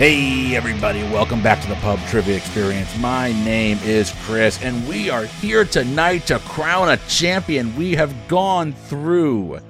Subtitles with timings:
[0.00, 2.96] Hey, everybody, welcome back to the Pub Trivia Experience.
[2.96, 7.76] My name is Chris, and we are here tonight to crown a champion.
[7.76, 9.60] We have gone through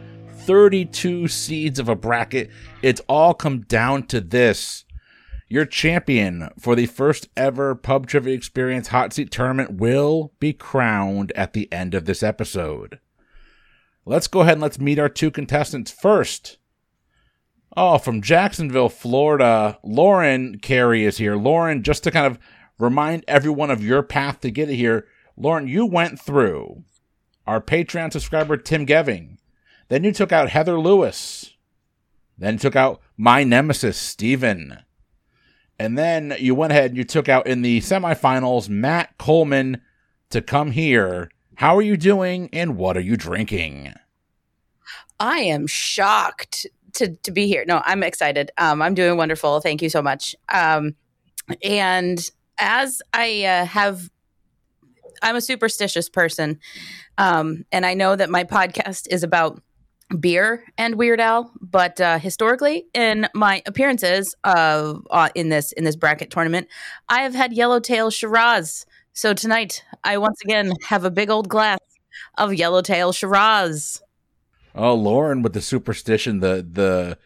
[0.46, 2.48] 32 seeds of a bracket.
[2.80, 4.84] It's all come down to this.
[5.48, 11.32] Your champion for the first ever Pub Trivia Experience Hot Seat Tournament will be crowned
[11.34, 13.00] at the end of this episode.
[14.04, 16.58] Let's go ahead and let's meet our two contestants first.
[17.76, 21.36] Oh, from Jacksonville, Florida, Lauren Carey is here.
[21.36, 22.38] Lauren, just to kind of
[22.78, 25.06] remind everyone of your path to get here,
[25.36, 26.82] Lauren, you went through
[27.46, 29.38] our Patreon subscriber, Tim Geving.
[29.88, 31.54] Then you took out Heather Lewis.
[32.36, 34.78] Then took out my nemesis, Steven.
[35.78, 39.80] And then you went ahead and you took out in the semifinals Matt Coleman
[40.30, 41.30] to come here.
[41.56, 43.92] How are you doing and what are you drinking?
[45.18, 47.64] I am shocked to to be here.
[47.66, 48.50] No, I'm excited.
[48.58, 49.60] Um, I'm doing wonderful.
[49.60, 50.34] Thank you so much.
[50.48, 50.94] Um,
[51.62, 52.18] and
[52.58, 54.10] as I uh, have,
[55.22, 56.60] I'm a superstitious person,
[57.18, 59.62] um, and I know that my podcast is about
[60.18, 65.84] beer and Weird Al, but uh, historically, in my appearances of uh, in this in
[65.84, 66.68] this bracket tournament,
[67.08, 68.86] I have had Yellowtail Shiraz.
[69.12, 71.78] So tonight, I once again have a big old glass
[72.38, 74.02] of Yellowtail Shiraz.
[74.74, 77.18] Oh, Lauren with the superstition, the the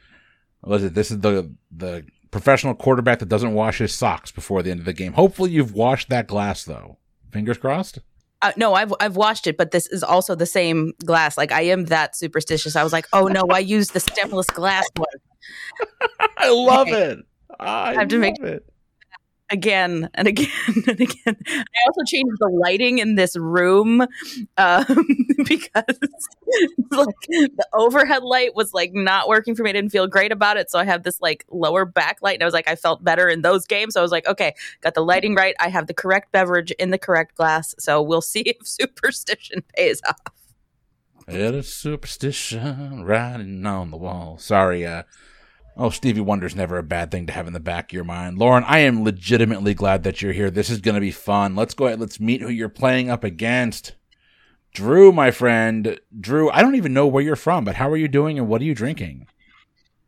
[0.62, 0.95] was it?
[0.95, 4.86] This is the the professional quarterback that doesn't wash his socks before the end of
[4.86, 5.12] the game.
[5.12, 6.98] Hopefully, you've washed that glass though.
[7.31, 7.98] Fingers crossed.
[8.42, 11.39] Uh, no, I've I've washed it, but this is also the same glass.
[11.39, 12.77] Like I am that superstitious.
[12.77, 15.08] I was like, oh no, I used the stemless glass one.
[16.39, 17.03] I love okay.
[17.12, 17.19] it.
[17.61, 18.64] I, I have to make it
[19.50, 20.48] again and again
[20.89, 21.36] and again.
[21.46, 24.02] I also changed the lighting in this room
[24.57, 24.86] um,
[25.45, 25.98] because
[26.91, 29.70] like the overhead light was like not working for me.
[29.70, 32.46] I didn't feel great about it, so I have this like lower backlight, and I
[32.46, 33.95] was like, I felt better in those games.
[33.95, 35.55] So I was like, okay, got the lighting right.
[35.61, 37.74] I have the correct beverage in the correct glass.
[37.79, 40.35] So we'll see if superstition pays off.
[41.27, 44.36] It is superstition writing on the wall.
[44.39, 45.05] Sorry, uh,
[45.77, 48.39] Oh, Stevie Wonder's never a bad thing to have in the back of your mind.
[48.39, 50.51] Lauren, I am legitimately glad that you're here.
[50.51, 51.57] This is going to be fun.
[51.57, 51.98] Let's go ahead.
[51.98, 53.95] Let's meet who you're playing up against.
[54.73, 55.98] Drew, my friend.
[56.18, 58.61] Drew, I don't even know where you're from, but how are you doing and what
[58.61, 59.27] are you drinking?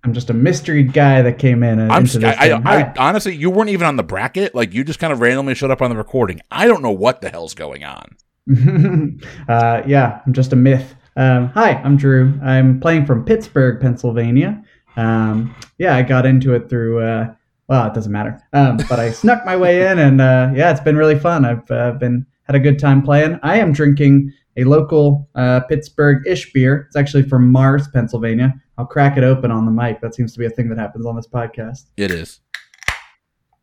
[0.04, 1.80] I'm just a mystery guy that came in.
[1.80, 4.54] I'm, into this I, I, I, honestly, you weren't even on the bracket.
[4.54, 6.40] Like you just kind of randomly showed up on the recording.
[6.48, 8.16] I don't know what the hell's going on.
[9.48, 10.94] uh, yeah, I'm just a myth.
[11.16, 12.38] Um, hi, I'm Drew.
[12.40, 14.62] I'm playing from Pittsburgh, Pennsylvania
[14.96, 17.00] um, yeah, I got into it through.
[17.00, 17.34] Uh,
[17.68, 18.40] well, it doesn't matter.
[18.52, 21.44] Um, but I snuck my way in, and uh, yeah, it's been really fun.
[21.44, 23.38] I've uh, been had a good time playing.
[23.42, 26.84] I am drinking a local uh, Pittsburgh-ish beer.
[26.86, 28.54] It's actually from Mars, Pennsylvania.
[28.78, 30.00] I'll crack it open on the mic.
[30.00, 31.90] That seems to be a thing that happens on this podcast.
[31.96, 32.40] It is.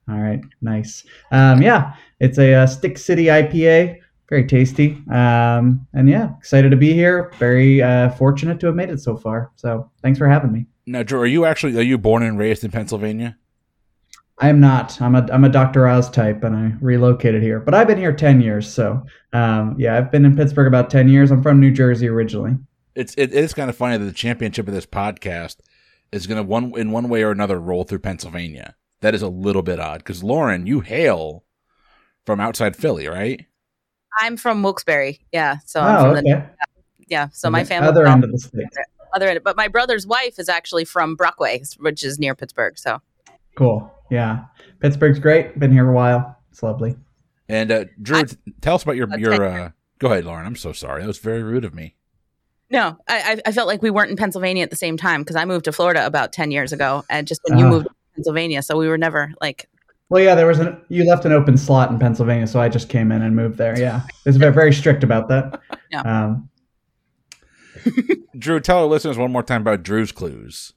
[0.10, 1.06] All right, nice.
[1.32, 4.00] Um, yeah, it's a, a uh, Stick City IPA.
[4.30, 5.02] Very tasty.
[5.12, 7.32] Um, and yeah, excited to be here.
[7.38, 9.52] Very uh, fortunate to have made it so far.
[9.56, 10.66] So thanks for having me.
[10.86, 13.38] Now, Drew, are you actually are you born and raised in Pennsylvania?
[14.40, 15.00] I am not.
[15.02, 15.88] I'm a I'm a Dr.
[15.88, 17.60] Oz type, and I relocated here.
[17.60, 21.08] But I've been here ten years, so um, yeah, I've been in Pittsburgh about ten
[21.08, 21.32] years.
[21.32, 22.58] I'm from New Jersey originally.
[22.96, 25.58] It's it is kind of funny that the championship of this podcast
[26.12, 28.76] is going to one in one way or another roll through Pennsylvania.
[29.02, 31.44] That is a little bit odd because Lauren, you hail
[32.26, 33.46] from outside Philly, right?
[34.20, 35.20] I'm from Wilkes-Barre.
[35.32, 36.30] Yeah, so I'm oh, from okay.
[36.30, 36.50] the
[37.08, 37.30] yeah.
[37.32, 38.66] So my family other end of the state
[39.16, 39.40] other end.
[39.44, 42.78] But my brother's wife is actually from Brockway, which is near Pittsburgh.
[42.78, 43.01] So
[43.56, 43.91] cool.
[44.09, 44.46] Yeah,
[44.79, 45.57] Pittsburgh's great.
[45.59, 46.38] Been here a while.
[46.51, 46.96] It's lovely.
[47.50, 48.25] And uh, Drew, I,
[48.62, 49.44] tell us about your your.
[49.44, 50.46] Uh, go ahead, Lauren.
[50.46, 51.01] I'm so sorry.
[51.01, 51.96] That was very rude of me.
[52.69, 55.45] No, I, I felt like we weren't in Pennsylvania at the same time because I
[55.45, 58.63] moved to Florida about ten years ago, and just when uh, you moved to Pennsylvania,
[58.63, 59.69] so we were never like.
[60.09, 62.89] Well, yeah, there was an you left an open slot in Pennsylvania, so I just
[62.89, 63.80] came in and moved there.
[63.80, 65.59] Yeah, it's very very strict about that.
[65.92, 66.01] Yeah.
[66.01, 66.50] Um,
[68.38, 70.74] Drew, tell our listeners one more time about Drew's Clues.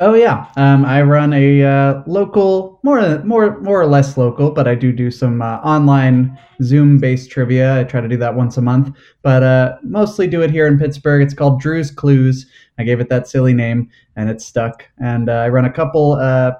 [0.00, 4.66] Oh yeah, um, I run a uh, local, more more more or less local, but
[4.66, 7.78] I do do some uh, online Zoom-based trivia.
[7.78, 10.80] I try to do that once a month, but uh, mostly do it here in
[10.80, 11.22] Pittsburgh.
[11.22, 12.46] It's called Drew's Clues.
[12.76, 14.84] I gave it that silly name, and it's stuck.
[14.98, 16.54] And uh, I run a couple uh,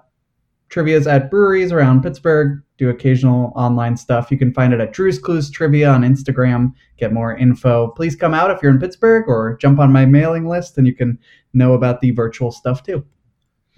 [0.71, 4.31] trivias at breweries around Pittsburgh, do occasional online stuff.
[4.31, 6.73] You can find it at Drew's Clues Trivia on Instagram.
[6.97, 7.89] Get more info.
[7.89, 10.95] Please come out if you're in Pittsburgh or jump on my mailing list and you
[10.95, 11.19] can
[11.53, 13.05] know about the virtual stuff too.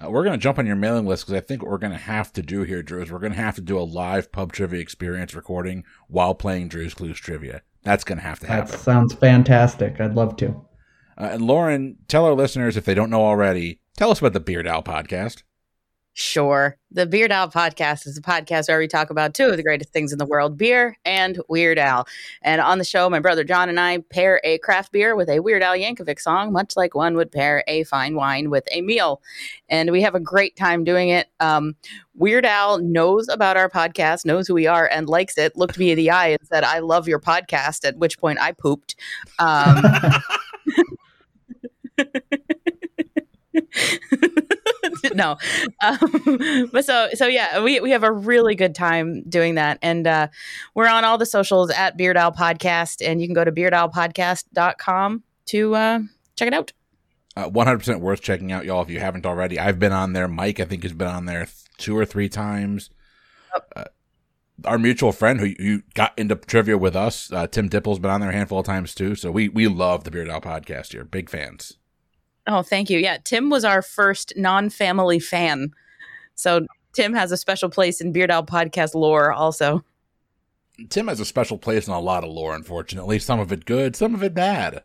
[0.02, 1.93] Uh, we're going to jump on your mailing list because I think what we're going
[1.93, 4.31] to have to do here, Drew, is we're going to have to do a live
[4.31, 7.62] pub trivia experience recording while playing Drew's Clues Trivia.
[7.82, 8.72] That's going to have to happen.
[8.72, 10.00] That sounds fantastic.
[10.00, 10.48] I'd love to.
[11.19, 14.40] Uh, and Lauren, tell our listeners if they don't know already, tell us about the
[14.40, 15.43] Beard Al podcast.
[16.18, 16.78] Sure.
[16.90, 19.92] The Beard Al podcast is a podcast where we talk about two of the greatest
[19.92, 22.06] things in the world beer and Weird Al.
[22.40, 25.40] And on the show, my brother John and I pair a craft beer with a
[25.40, 29.20] Weird Al Yankovic song, much like one would pair a fine wine with a meal.
[29.68, 31.28] And we have a great time doing it.
[31.38, 31.76] Um,
[32.14, 35.54] Weird Al knows about our podcast, knows who we are, and likes it.
[35.54, 38.52] Looked me in the eye and said, I love your podcast, at which point I
[38.52, 38.96] pooped.
[39.38, 39.82] Um,
[45.22, 45.38] no.
[45.82, 49.78] Um, but so so yeah we, we have a really good time doing that.
[49.82, 50.28] And uh,
[50.74, 55.22] we're on all the socials at beard Al podcast and you can go to beardowlpodcast.com
[55.46, 56.00] to uh,
[56.36, 56.72] check it out.
[57.36, 59.58] Uh, 100% worth checking out y'all if you haven't already.
[59.58, 60.28] I've been on there.
[60.28, 61.48] Mike i think has been on there
[61.78, 62.90] two or three times.
[63.74, 63.84] Uh,
[64.64, 68.20] our mutual friend who, who got into trivia with us uh, tim dipple's been on
[68.22, 69.14] there a handful of times too.
[69.14, 71.04] So we we love the beard Al podcast here.
[71.04, 71.78] Big fans
[72.46, 72.98] Oh, thank you.
[72.98, 75.72] Yeah, Tim was our first non-family fan.
[76.34, 79.84] So Tim has a special place in Beard Al podcast lore also.
[80.90, 83.19] Tim has a special place in a lot of lore, unfortunately.
[83.19, 84.84] Some of it good, some of it bad.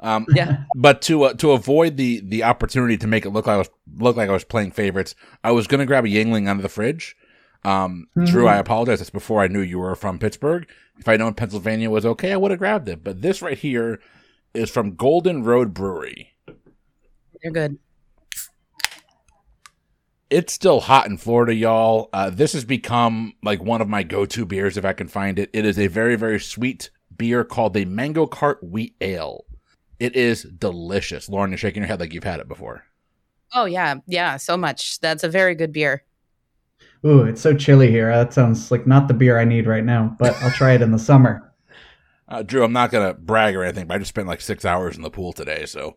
[0.00, 0.64] Um, yeah.
[0.74, 3.70] But to uh, to avoid the the opportunity to make it look like I was
[3.96, 6.62] look like I was playing favorites, I was going to grab a Yuengling out of
[6.62, 7.16] the fridge.
[7.64, 8.24] Um, mm-hmm.
[8.26, 8.98] Drew, I apologize.
[8.98, 10.68] That's before I knew you were from Pittsburgh.
[10.98, 13.02] If I'd known Pennsylvania was okay, I would have grabbed it.
[13.02, 14.00] But this right here
[14.54, 16.35] is from Golden Road Brewery.
[17.42, 17.78] They're good.
[20.28, 22.08] It's still hot in Florida, y'all.
[22.12, 25.50] Uh, this has become like one of my go-to beers if I can find it.
[25.52, 29.44] It is a very, very sweet beer called the Mango Cart Wheat Ale.
[29.98, 31.28] It is delicious.
[31.28, 32.84] Lauren, you're shaking your head like you've had it before.
[33.54, 35.00] Oh yeah, yeah, so much.
[35.00, 36.02] That's a very good beer.
[37.04, 38.10] Ooh, it's so chilly here.
[38.10, 40.92] That sounds like not the beer I need right now, but I'll try it in
[40.92, 41.42] the summer.
[42.28, 44.96] Uh, Drew, I'm not gonna brag or anything, but I just spent like six hours
[44.96, 45.96] in the pool today, so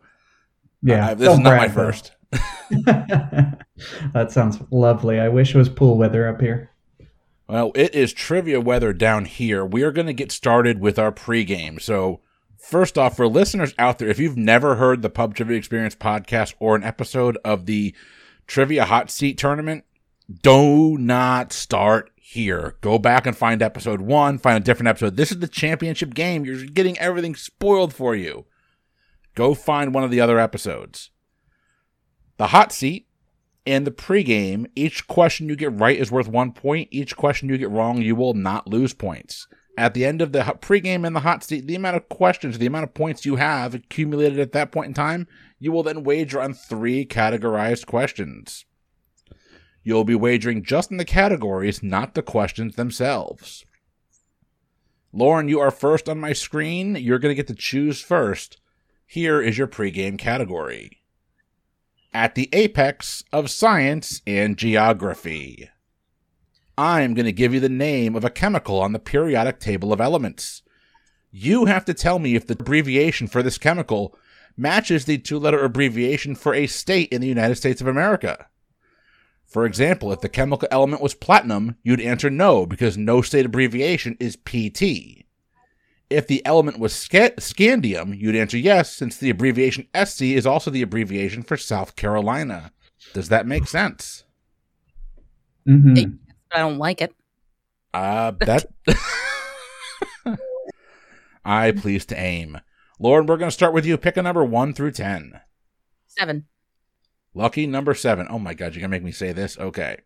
[0.82, 2.12] yeah, uh, this is not my first.
[2.70, 5.20] that sounds lovely.
[5.20, 6.72] I wish it was pool weather up here.
[7.48, 9.66] Well, it is trivia weather down here.
[9.66, 11.82] We are going to get started with our pregame.
[11.82, 12.22] So,
[12.60, 16.54] first off, for listeners out there, if you've never heard the Pub Trivia Experience podcast
[16.60, 17.96] or an episode of the
[18.46, 19.84] Trivia Hot Seat Tournament,
[20.44, 22.76] do not start here.
[22.82, 25.18] Go back and find episode one, find a different episode.
[25.18, 26.46] This is the championship game.
[26.46, 28.46] You're getting everything spoiled for you.
[29.40, 31.12] Go find one of the other episodes.
[32.36, 33.08] The hot seat
[33.66, 36.90] and the pregame, each question you get right is worth one point.
[36.92, 39.48] Each question you get wrong, you will not lose points.
[39.78, 42.66] At the end of the pregame and the hot seat, the amount of questions, the
[42.66, 45.26] amount of points you have accumulated at that point in time,
[45.58, 48.66] you will then wager on three categorized questions.
[49.84, 53.64] You'll be wagering just in the categories, not the questions themselves.
[55.14, 56.98] Lauren, you are first on my screen.
[56.98, 58.60] You're going to get to choose first.
[59.12, 61.02] Here is your pregame category.
[62.14, 65.68] At the apex of science and geography.
[66.78, 70.00] I'm going to give you the name of a chemical on the periodic table of
[70.00, 70.62] elements.
[71.32, 74.16] You have to tell me if the abbreviation for this chemical
[74.56, 78.46] matches the two letter abbreviation for a state in the United States of America.
[79.48, 84.18] For example, if the chemical element was platinum, you'd answer no because no state abbreviation
[84.20, 85.26] is PT.
[86.10, 90.72] If the element was sc- scandium, you'd answer yes, since the abbreviation SC is also
[90.72, 92.72] the abbreviation for South Carolina.
[93.14, 94.24] Does that make sense?
[95.68, 96.16] Mm-hmm.
[96.52, 97.14] I don't like it.
[97.94, 98.66] Uh, that.
[101.46, 102.60] I please to aim.
[103.00, 103.98] Lauren, we're going to start with you.
[103.98, 105.40] Pick a number one through 10.
[106.08, 106.46] Seven.
[107.34, 108.28] Lucky number seven.
[108.30, 109.58] Oh my God, you're going to make me say this?
[109.58, 109.98] Okay.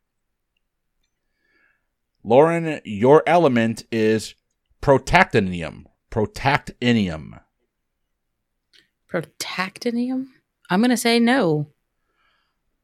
[2.23, 4.35] Lauren, your element is
[4.81, 7.39] protactinium protactinium.
[9.11, 10.27] Protactinium?
[10.69, 11.69] I'm going to say no.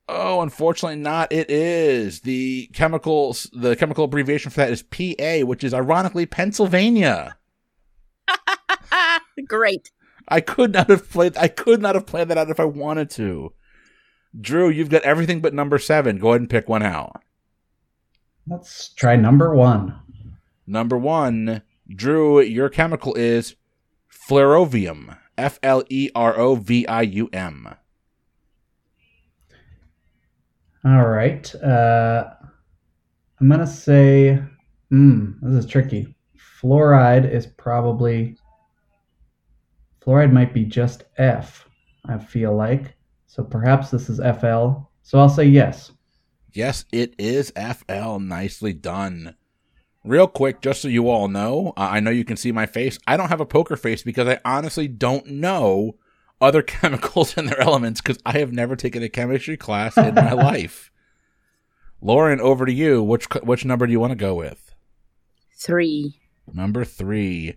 [0.07, 1.31] Oh, unfortunately not.
[1.31, 2.21] It is.
[2.21, 7.38] The chemical the chemical abbreviation for that is PA, which is ironically Pennsylvania.
[9.48, 9.91] Great.
[10.27, 13.12] I could not have played I could not have played that out if I wanted
[13.12, 13.53] to.
[14.39, 16.17] Drew, you've got everything but number 7.
[16.17, 17.21] Go ahead and pick one out.
[18.48, 20.00] Let's try number 1.
[20.65, 23.55] Number 1 Drew, your chemical is
[24.12, 25.17] flerovium.
[25.38, 27.75] F L E R O V I U M.
[30.86, 31.53] All right.
[31.55, 32.29] Uh,
[33.39, 34.41] I'm going to say,
[34.89, 36.13] hmm, this is tricky.
[36.62, 38.38] Fluoride is probably,
[40.05, 41.67] fluoride might be just F,
[42.05, 42.96] I feel like.
[43.27, 44.89] So perhaps this is FL.
[45.03, 45.91] So I'll say yes.
[46.51, 48.19] Yes, it is FL.
[48.19, 49.36] Nicely done.
[50.05, 52.97] Real quick, just so you all know, I know you can see my face.
[53.05, 55.97] I don't have a poker face because I honestly don't know
[56.39, 60.31] other chemicals and their elements because I have never taken a chemistry class in my
[60.33, 60.91] life.
[62.01, 63.03] Lauren, over to you.
[63.03, 64.73] Which which number do you want to go with?
[65.53, 66.19] Three.
[66.53, 67.55] Number three.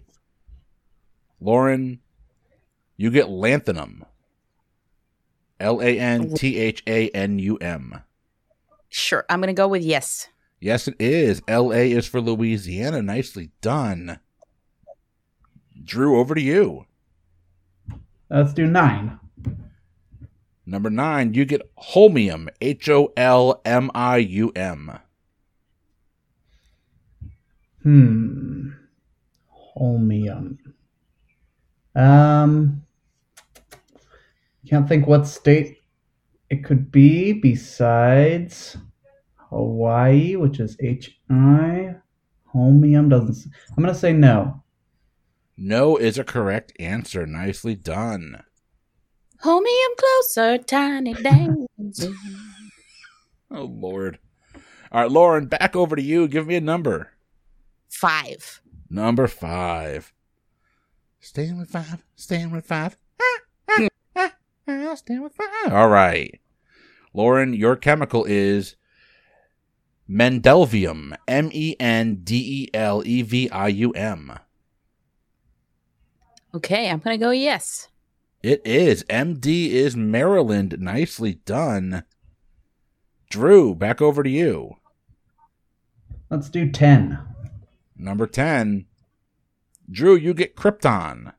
[1.40, 2.00] Lauren,
[2.96, 4.04] you get lanthanum.
[5.60, 8.02] L A N T H A N U M.
[8.88, 9.24] Sure.
[9.30, 10.28] I'm going to go with yes.
[10.62, 11.42] Yes, it is.
[11.48, 13.02] L A is for Louisiana.
[13.02, 14.20] Nicely done.
[15.82, 16.86] Drew, over to you.
[18.30, 19.18] Let's do nine.
[20.64, 22.48] Number nine, you get holmium.
[22.60, 25.00] H O L M I U M.
[27.82, 28.68] Hmm.
[29.76, 30.58] Holmium.
[31.96, 32.84] Um.
[34.68, 35.78] Can't think what state
[36.50, 38.76] it could be besides
[39.52, 41.94] Hawaii, which is H I.
[42.46, 43.52] Homium doesn't.
[43.76, 44.62] I'm gonna say no.
[45.56, 47.26] No is a correct answer.
[47.26, 48.42] Nicely done.
[49.40, 52.16] Homium closer, tiny dancing.
[53.54, 54.18] Oh Lord.
[54.90, 56.26] All right, Lauren, back over to you.
[56.26, 57.10] Give me a number.
[57.90, 58.62] Five.
[58.88, 60.14] Number five.
[61.20, 62.02] Staying with five.
[62.16, 62.96] Staying with five.
[63.20, 64.32] Ah, ah, ah,
[64.68, 65.70] ah, staying with five.
[65.70, 66.40] All right.
[67.12, 68.76] Lauren, your chemical is
[70.12, 71.16] Mendelevium.
[71.26, 74.38] M E N D E L E V I U M.
[76.54, 77.88] Okay, I'm going to go yes.
[78.42, 79.04] It is.
[79.04, 80.76] MD is Maryland.
[80.78, 82.02] Nicely done.
[83.30, 84.76] Drew, back over to you.
[86.28, 87.18] Let's do ten.
[87.96, 88.86] Number 10.
[89.90, 91.32] Drew, you get Krypton.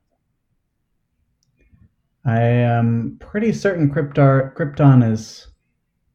[2.24, 5.48] I am pretty certain Kryptar, Krypton is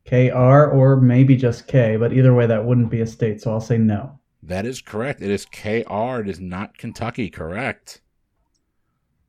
[0.09, 3.61] KR or maybe just K, but either way, that wouldn't be a state, so I'll
[3.61, 4.19] say no.
[4.41, 5.21] That is correct.
[5.21, 6.21] It is KR.
[6.21, 7.29] It is not Kentucky.
[7.29, 8.01] Correct.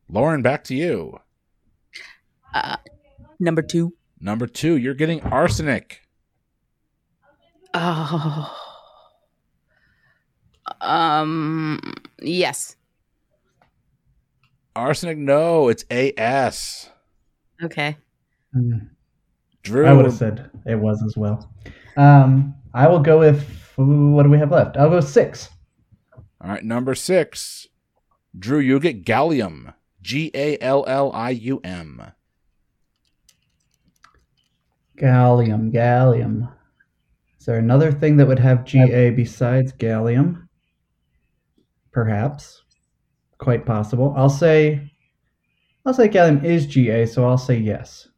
[0.09, 1.21] Lauren, back to you.
[2.55, 2.77] Uh,
[3.39, 3.93] number two.
[4.21, 6.01] Number two, you're getting arsenic.
[7.75, 8.57] Oh.
[10.81, 11.81] Um.
[12.23, 12.77] Yes.
[14.75, 16.91] Arsenic, no, it's AS.
[17.63, 17.97] Okay.
[18.55, 18.79] Hmm.
[19.63, 21.53] Drew, I would have said it was as well.
[21.97, 24.77] Um, I will go with what do we have left?
[24.77, 25.49] I'll go with six.
[26.15, 27.67] all right, number six.
[28.39, 29.75] Drew, you get gallium.
[30.03, 32.03] G A L L I U M.
[34.97, 36.53] Gallium, gallium.
[37.39, 40.47] Is there another thing that would have GA besides gallium?
[41.93, 42.63] Perhaps.
[43.39, 44.13] Quite possible.
[44.17, 44.91] I'll say
[45.87, 48.09] I'll say gallium is GA, so I'll say yes.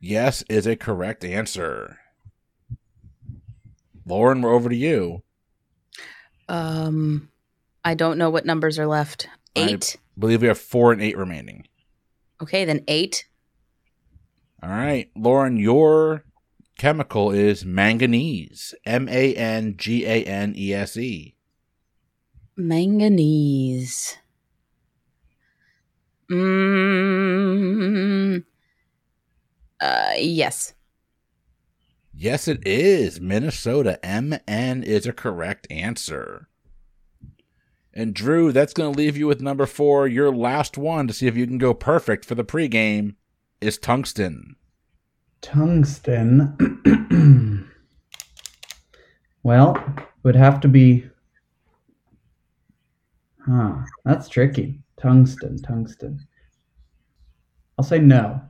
[0.00, 1.98] Yes is a correct answer.
[4.06, 5.22] Lauren, we're over to you.
[6.48, 7.30] Um.
[7.84, 9.28] I don't know what numbers are left.
[9.56, 9.96] Eight.
[9.96, 11.66] I- believe we have four and eight remaining.
[12.42, 13.26] Okay, then eight.
[14.62, 16.24] All right, Lauren, your
[16.76, 18.74] chemical is manganese.
[18.84, 21.34] M A N G A N E S E.
[22.56, 24.16] Manganese.
[30.22, 30.74] Yes.
[32.12, 33.20] Yes, it is.
[33.20, 34.04] Minnesota.
[34.04, 36.48] M N is a correct answer.
[37.94, 40.06] And Drew, that's going to leave you with number four.
[40.06, 43.14] Your last one to see if you can go perfect for the pregame
[43.60, 44.56] is tungsten.
[45.40, 46.56] Tungsten.
[49.42, 51.08] well, would have to be.
[53.46, 53.76] Huh.
[54.04, 54.80] That's tricky.
[55.00, 56.20] Tungsten, tungsten.
[57.78, 58.40] I'll say no.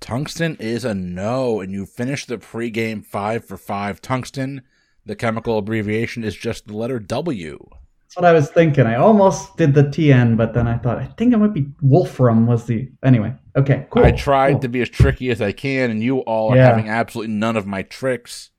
[0.00, 4.00] Tungsten is a no, and you finish the pregame five for five.
[4.00, 4.62] Tungsten,
[5.04, 7.58] the chemical abbreviation is just the letter W.
[8.02, 8.86] That's what I was thinking.
[8.86, 12.46] I almost did the TN, but then I thought I think it might be Wolfram
[12.46, 13.34] was the anyway.
[13.56, 14.04] Okay, cool.
[14.04, 14.60] I tried cool.
[14.60, 16.66] to be as tricky as I can, and you all are Yeah.
[16.66, 18.50] having absolutely none of my tricks.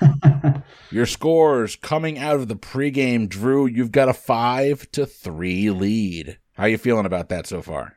[0.90, 3.66] Your scores coming out of the pregame, Drew.
[3.66, 6.38] You've got a five to three lead.
[6.54, 7.96] How you feeling about that so far?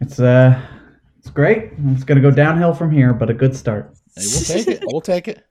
[0.00, 0.60] It's uh,
[1.18, 1.72] it's great.
[1.88, 3.94] It's gonna go downhill from here, but a good start.
[4.16, 4.84] Hey, we'll take it.
[4.86, 5.44] We'll take it.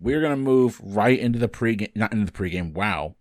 [0.00, 1.94] We're gonna move right into the pregame.
[1.94, 2.72] Not into the pregame.
[2.72, 3.16] Wow.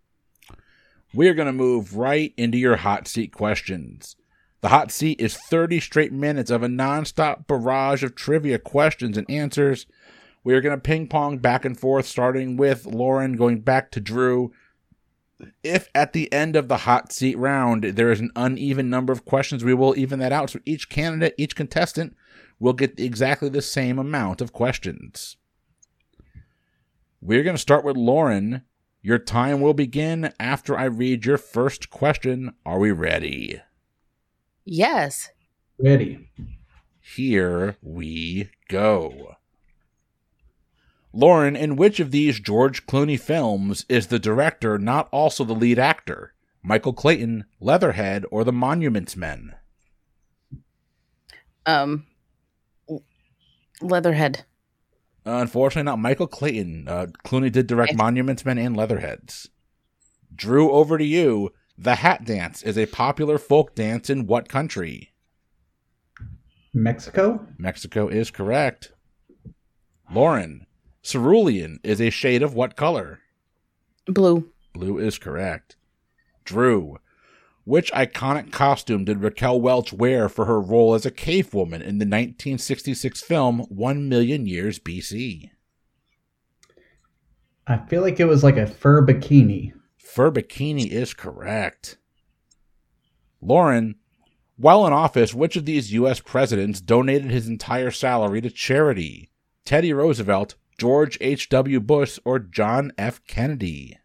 [1.13, 4.15] We're gonna move right into your hot seat questions.
[4.63, 9.29] The hot seat is 30 straight minutes of a nonstop barrage of trivia questions and
[9.29, 9.85] answers.
[10.45, 13.99] We are going to ping pong back and forth, starting with Lauren, going back to
[13.99, 14.53] Drew.
[15.63, 19.25] If at the end of the hot seat round there is an uneven number of
[19.25, 20.49] questions, we will even that out.
[20.51, 22.15] So each candidate, each contestant
[22.59, 25.37] will get exactly the same amount of questions.
[27.21, 28.63] We're going to start with Lauren.
[29.01, 32.53] Your time will begin after I read your first question.
[32.65, 33.61] Are we ready?
[34.65, 35.29] Yes.
[35.77, 36.29] Ready.
[37.01, 39.32] Here we go.
[41.13, 45.77] Lauren, in which of these George Clooney films is the director not also the lead
[45.77, 46.33] actor?
[46.63, 49.53] Michael Clayton, Leatherhead, or The Monuments Men?
[51.65, 52.07] Um,
[53.81, 54.45] Leatherhead.
[55.25, 56.87] Uh, unfortunately, not Michael Clayton.
[56.87, 57.97] Uh, Clooney did direct Okay.
[57.97, 59.49] Monuments Men and Leatherheads.
[60.33, 61.51] Drew, over to you.
[61.77, 65.13] The Hat Dance is a popular folk dance in what country?
[66.73, 67.45] Mexico?
[67.57, 68.93] Mexico is correct.
[70.11, 70.65] Lauren,
[71.03, 73.19] cerulean is a shade of what color?
[74.05, 74.49] Blue.
[74.73, 75.75] Blue is correct.
[76.45, 76.97] Drew,
[77.65, 81.99] which iconic costume did Raquel Welch wear for her role as a cave woman in
[81.99, 85.49] the 1966 film One Million Years BC?
[87.65, 89.73] I feel like it was like a fur bikini.
[89.97, 91.97] Fur bikini is correct.
[93.41, 93.95] Lauren,
[94.57, 96.19] while in office, which of these U.S.
[96.19, 99.29] presidents donated his entire salary to charity?
[99.65, 101.79] Teddy Roosevelt, George H.W.
[101.79, 103.21] Bush, or John F.
[103.25, 103.97] Kennedy?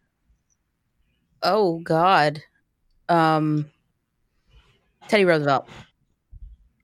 [1.43, 2.41] Oh God.
[3.09, 3.69] Um,
[5.09, 5.67] Teddy Roosevelt.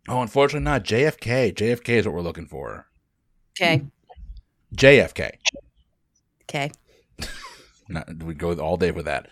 [0.10, 1.54] Oh, unfortunately, not JFK.
[1.54, 2.88] JFK is what we're looking for.
[3.54, 3.86] Okay.
[4.76, 5.32] JFK.
[6.44, 6.72] Okay.
[7.88, 9.30] Not, we go all day with that.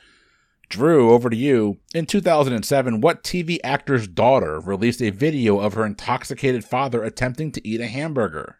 [0.69, 1.79] Drew, over to you.
[1.93, 7.67] In 2007, what TV actor's daughter released a video of her intoxicated father attempting to
[7.67, 8.59] eat a hamburger?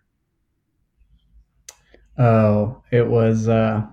[2.17, 3.86] Oh, it was uh,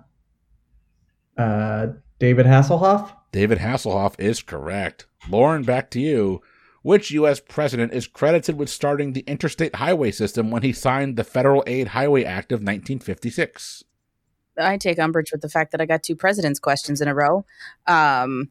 [1.36, 1.86] uh,
[2.18, 3.12] David Hasselhoff.
[3.32, 5.06] David Hasselhoff is correct.
[5.28, 6.42] Lauren, back to you.
[6.82, 7.40] Which U.S.
[7.40, 11.88] president is credited with starting the interstate highway system when he signed the Federal Aid
[11.88, 13.84] Highway Act of 1956?
[14.58, 17.44] I take umbrage with the fact that I got two presidents questions in a row.
[17.86, 18.48] Um,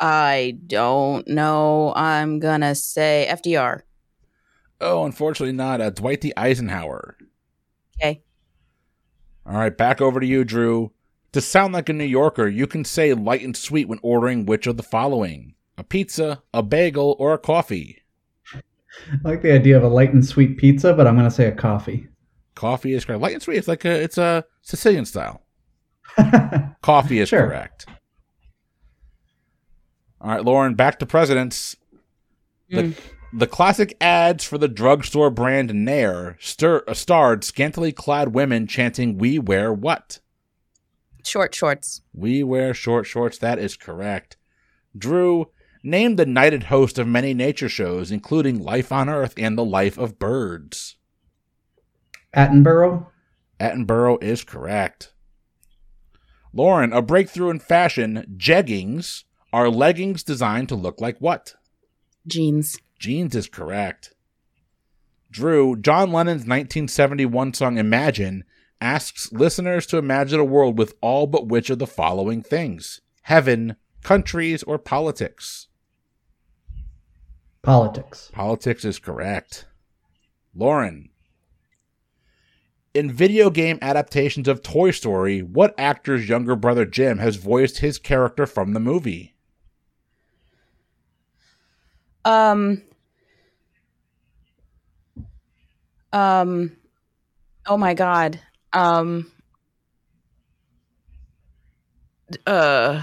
[0.00, 1.92] I don't know.
[1.94, 3.82] I'm gonna say FDR.
[4.84, 5.80] Oh, unfortunately not.
[5.80, 6.32] Uh, Dwight D.
[6.36, 7.16] Eisenhower.
[7.98, 8.22] Okay.
[9.46, 10.92] All right, back over to you, Drew.
[11.32, 14.66] To sound like a New Yorker, you can say light and sweet when ordering which
[14.66, 18.02] of the following a pizza, a bagel, or a coffee.
[18.54, 18.60] I
[19.24, 21.52] like the idea of a light and sweet pizza, but I'm going to say a
[21.52, 22.06] coffee.
[22.54, 23.20] Coffee is correct.
[23.22, 23.56] Light and sweet.
[23.56, 25.42] It's like a it's a Sicilian style.
[26.82, 27.46] Coffee is Sure.
[27.48, 27.86] correct.
[30.20, 31.76] All right, Lauren, back to presidents.
[32.70, 32.94] Mm.
[32.94, 33.02] the
[33.48, 39.38] classic ads for the drugstore brand Nair stir, uh, starred scantily clad women chanting, We
[39.40, 40.20] wear what?
[41.24, 42.02] Short shorts.
[42.12, 43.38] We wear short shorts.
[43.38, 44.36] That is correct.
[44.96, 45.50] Drew,
[45.82, 49.98] named the knighted host of many nature shows, including Life on Earth and The Life
[49.98, 50.96] of Birds.
[52.34, 53.06] Attenborough.
[53.60, 55.12] Attenborough is correct.
[56.52, 61.54] Lauren, a breakthrough in fashion, jeggings are leggings designed to look like what?
[62.26, 62.78] Jeans.
[63.04, 64.14] Jeans is correct.
[65.30, 68.44] Drew, John Lennon's 1971 song Imagine
[68.80, 73.76] asks listeners to imagine a world with all but which of the following things heaven,
[74.02, 75.68] countries, or politics?
[77.60, 78.30] Politics.
[78.32, 79.66] Politics is correct.
[80.54, 81.10] Lauren.
[82.94, 87.98] In video game adaptations of Toy Story, what actor's younger brother Jim has voiced his
[87.98, 89.34] character from the movie?
[92.24, 92.80] Um.
[96.14, 96.76] Um.
[97.66, 98.40] Oh my god.
[98.72, 99.30] Um.
[102.46, 103.02] Uh.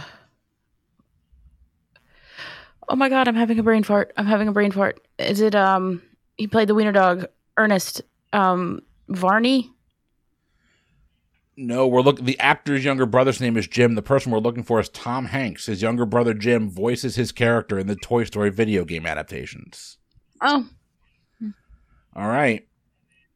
[2.88, 4.14] Oh my god, I'm having a brain fart.
[4.18, 5.06] I'm having a brain fart.
[5.20, 6.02] Is it um?
[6.38, 7.26] He played the wiener dog.
[7.58, 8.02] Ernest.
[8.34, 8.82] Um.
[9.10, 9.70] Varney.
[11.58, 12.24] No, we're looking.
[12.24, 13.96] The actor's younger brother's name is Jim.
[13.96, 15.66] The person we're looking for is Tom Hanks.
[15.66, 19.98] His younger brother Jim voices his character in the Toy Story video game adaptations.
[20.40, 20.66] Oh.
[22.16, 22.68] All right.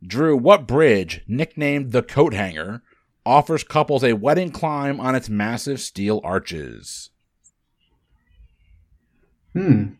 [0.03, 2.81] Drew, what bridge, nicknamed the Coat Hanger,
[3.25, 7.09] offers couples a wedding climb on its massive steel arches?
[9.53, 9.93] Hmm.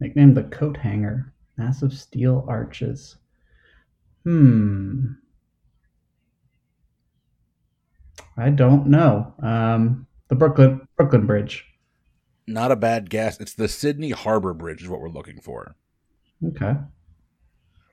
[0.00, 1.32] Nicknamed the coat hanger.
[1.56, 3.16] Massive steel arches.
[4.22, 5.06] Hmm.
[8.36, 9.34] I don't know.
[9.40, 11.64] Um, the Brooklyn Brooklyn Bridge.
[12.46, 13.40] Not a bad guess.
[13.40, 15.76] It's the Sydney Harbor Bridge, is what we're looking for.
[16.44, 16.74] Okay.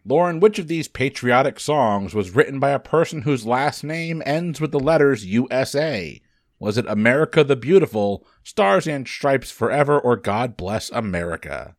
[0.03, 4.59] Lauren, which of these patriotic songs was written by a person whose last name ends
[4.59, 6.19] with the letters USA?
[6.59, 11.75] Was it America the Beautiful, Stars and Stripes Forever, or God Bless America?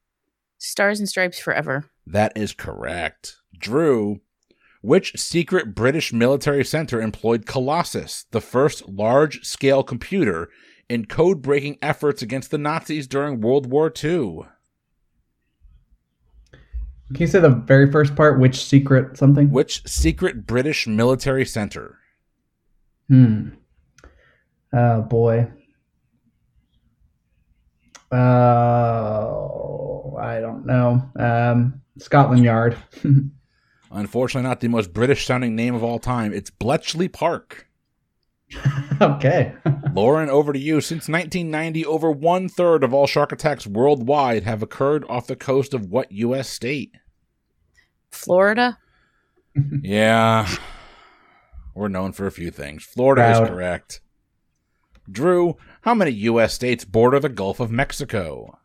[0.58, 1.90] Stars and Stripes Forever.
[2.06, 3.36] That is correct.
[3.58, 4.20] Drew,
[4.80, 10.50] which secret British military center employed Colossus, the first large scale computer,
[10.88, 14.40] in code breaking efforts against the Nazis during World War II?
[17.12, 18.38] Can you say the very first part?
[18.40, 19.50] Which secret something?
[19.50, 21.98] Which secret British military center?
[23.08, 23.50] Hmm.
[24.72, 25.48] Oh boy.
[28.10, 29.36] Uh,
[30.18, 31.02] I don't know.
[31.18, 32.76] Um, Scotland Yard.
[33.90, 36.32] Unfortunately, not the most British sounding name of all time.
[36.32, 37.68] It's Bletchley Park.
[39.00, 39.54] okay.
[39.94, 40.80] Lauren, over to you.
[40.80, 45.74] Since 1990, over one third of all shark attacks worldwide have occurred off the coast
[45.74, 46.48] of what U.S.
[46.48, 46.96] state?
[48.12, 48.78] Florida.
[49.82, 50.48] yeah.
[51.74, 52.84] We're known for a few things.
[52.84, 53.42] Florida Proud.
[53.42, 54.00] is correct.
[55.10, 56.54] Drew, how many U.S.
[56.54, 58.58] states border the Gulf of Mexico?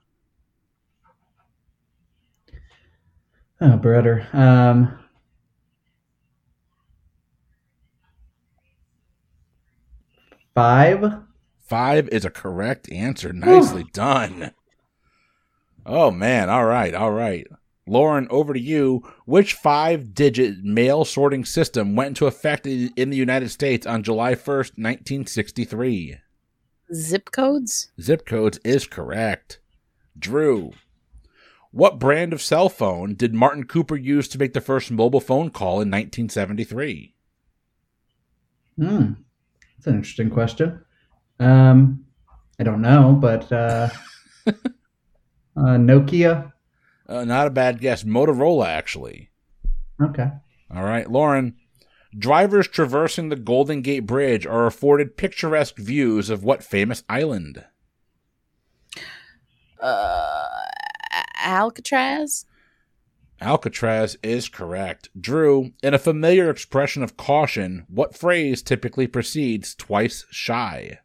[3.59, 4.27] Oh, brother.
[4.33, 4.99] Um,
[10.53, 11.03] five.
[11.67, 13.33] Five is a correct answer.
[13.33, 14.51] Nicely done.
[15.85, 16.49] Oh, man.
[16.49, 16.93] All right.
[16.93, 17.47] All right.
[17.87, 19.03] Lauren, over to you.
[19.25, 24.35] Which five digit mail sorting system went into effect in the United States on July
[24.35, 26.17] 1st, 1963?
[26.93, 27.91] Zip codes?
[27.99, 29.59] Zip codes is correct.
[30.17, 30.71] Drew,
[31.71, 35.49] what brand of cell phone did Martin Cooper use to make the first mobile phone
[35.49, 37.13] call in 1973?
[38.77, 39.13] Hmm.
[39.75, 40.81] That's an interesting question.
[41.39, 42.05] Um,
[42.59, 43.89] I don't know, but uh,
[44.47, 44.53] uh,
[45.55, 46.51] Nokia.
[47.07, 48.03] Uh, not a bad guess.
[48.03, 49.29] Motorola, actually.
[50.01, 50.29] Okay.
[50.73, 51.55] All right, Lauren.
[52.17, 57.65] Drivers traversing the Golden Gate Bridge are afforded picturesque views of what famous island?
[59.81, 60.47] Uh,
[61.43, 62.45] Alcatraz?
[63.39, 65.09] Alcatraz is correct.
[65.19, 70.99] Drew, in a familiar expression of caution, what phrase typically precedes twice shy?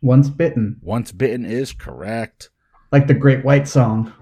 [0.00, 0.78] Once bitten.
[0.82, 2.50] Once bitten is correct.
[2.90, 4.12] Like the Great White Song.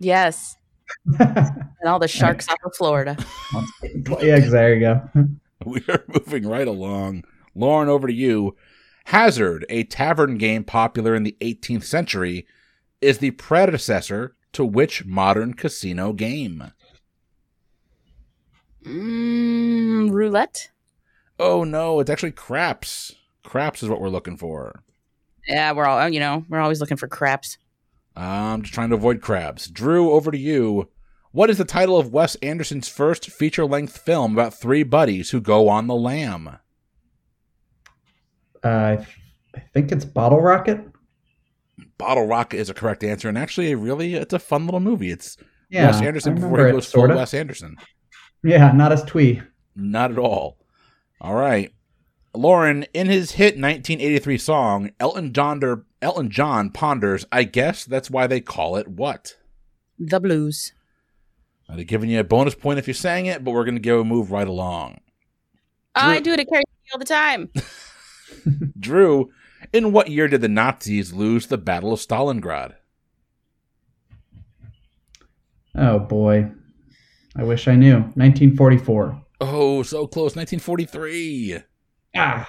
[0.00, 0.56] Yes.
[1.20, 3.16] and all the sharks off of Florida.
[4.20, 5.08] yeah, there you go.
[5.64, 7.24] we are moving right along.
[7.54, 8.56] Lauren, over to you.
[9.04, 12.46] Hazard, a tavern game popular in the 18th century,
[13.00, 16.72] is the predecessor to which modern casino game?
[18.84, 20.70] Mm, roulette?
[21.38, 23.14] Oh no, it's actually craps.
[23.44, 24.82] Craps is what we're looking for.
[25.46, 27.58] Yeah, we're all you know, we're always looking for craps.
[28.20, 29.68] I'm just trying to avoid crabs.
[29.68, 30.90] Drew, over to you.
[31.32, 35.40] What is the title of Wes Anderson's first feature length film about three buddies who
[35.40, 36.58] go on the lam?
[38.62, 38.96] Uh,
[39.54, 40.80] I think it's Bottle Rocket.
[41.96, 45.10] Bottle Rocket is a correct answer, and actually, really, it's a fun little movie.
[45.10, 45.36] It's
[45.70, 47.76] yeah, Wes Anderson before he goes full Wes Anderson.
[48.42, 49.40] Yeah, not as twee.
[49.76, 50.58] Not at all.
[51.20, 51.72] All right.
[52.34, 55.60] Lauren, in his hit 1983 song, Elton John,
[56.00, 59.36] Elton John ponders, I guess that's why they call it what?
[59.98, 60.72] The blues.
[61.68, 64.02] They're giving you a bonus point if you sang it, but we're going to go
[64.02, 65.00] move right along.
[65.94, 67.50] Oh, Drew, I do it at karaoke all the time.
[68.78, 69.30] Drew,
[69.72, 72.74] in what year did the Nazis lose the Battle of Stalingrad?
[75.74, 76.50] Oh boy.
[77.36, 77.94] I wish I knew.
[77.94, 79.22] 1944.
[79.40, 80.34] Oh, so close.
[80.34, 81.62] 1943.
[82.14, 82.48] Ah.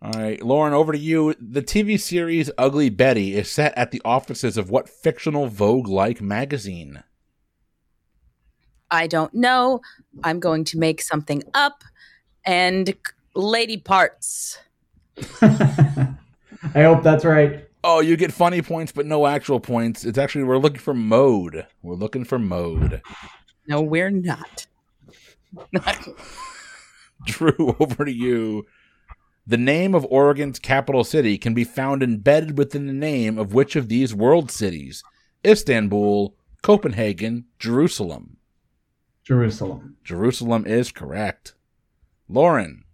[0.00, 1.34] All right, Lauren, over to you.
[1.40, 6.20] The TV series Ugly Betty is set at the offices of what fictional Vogue like
[6.20, 7.04] magazine?
[8.90, 9.80] I don't know.
[10.24, 11.84] I'm going to make something up.
[12.44, 12.94] And
[13.34, 14.58] lady parts.
[15.40, 16.16] I
[16.74, 17.68] hope that's right.
[17.84, 20.04] Oh, you get funny points, but no actual points.
[20.04, 21.66] It's actually, we're looking for mode.
[21.82, 23.02] We're looking for mode.
[23.68, 24.66] No, we're not.
[27.26, 28.66] Drew, over to you.
[29.46, 33.74] The name of Oregon's capital city can be found embedded within the name of which
[33.74, 35.02] of these world cities?
[35.44, 38.36] Istanbul, Copenhagen, Jerusalem.
[39.24, 39.96] Jerusalem.
[40.04, 41.54] Jerusalem is correct.
[42.28, 42.84] Lauren.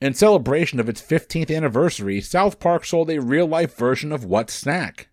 [0.00, 4.50] In celebration of its 15th anniversary, South Park sold a real life version of what
[4.50, 5.08] snack?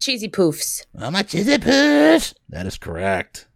[0.00, 0.86] Cheesy poofs.
[0.98, 2.34] How much cheesy poofs?
[2.48, 3.46] That is correct.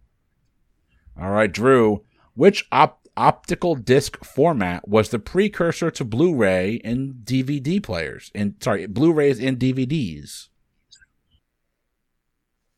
[1.19, 2.03] All right, Drew.
[2.33, 8.31] Which op- optical disc format was the precursor to Blu-ray and DVD players?
[8.33, 10.47] And sorry, Blu-rays and DVDs.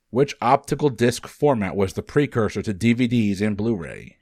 [0.10, 4.17] Which optical disc format was the precursor to DVDs and Blu-ray?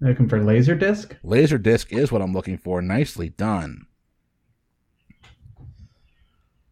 [0.00, 1.16] Looking for Laserdisc?
[1.24, 2.82] Laserdisc is what I'm looking for.
[2.82, 3.86] Nicely done.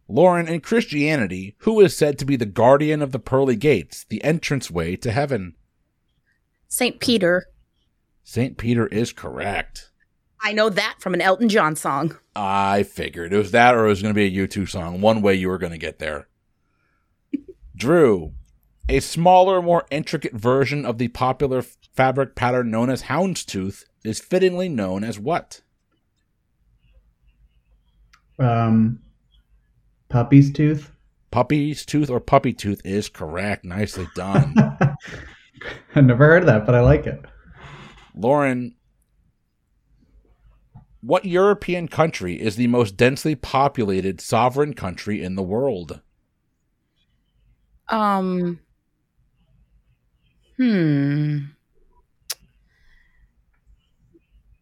[0.07, 4.21] Lauren, in Christianity, who is said to be the guardian of the pearly gates, the
[4.23, 5.55] entranceway to heaven?
[6.71, 7.01] St.
[7.01, 7.47] Peter.
[8.23, 8.57] St.
[8.57, 9.91] Peter is correct.
[10.41, 12.17] I know that from an Elton John song.
[12.33, 15.01] I figured it was that or it was going to be a U2 song.
[15.01, 16.29] One way you were going to get there.
[17.75, 18.31] Drew,
[18.87, 24.69] a smaller, more intricate version of the popular fabric pattern known as houndstooth is fittingly
[24.69, 25.59] known as what?
[28.39, 29.01] Um,
[30.07, 30.89] puppy's tooth.
[31.31, 33.65] Puppy's tooth or puppy tooth is correct.
[33.65, 34.55] Nicely done.
[35.95, 37.21] I've never heard of that, but I like it.
[38.15, 38.75] Lauren,
[41.01, 46.01] what European country is the most densely populated sovereign country in the world?
[47.89, 48.59] Um.
[50.57, 51.37] Hmm.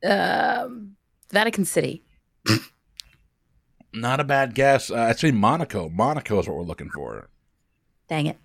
[0.03, 0.95] Um.
[1.31, 2.03] Vatican City.
[3.93, 4.91] Not a bad guess.
[4.91, 5.89] Uh, actually, Monaco.
[5.89, 7.29] Monaco is what we're looking for.
[8.07, 8.37] Dang it.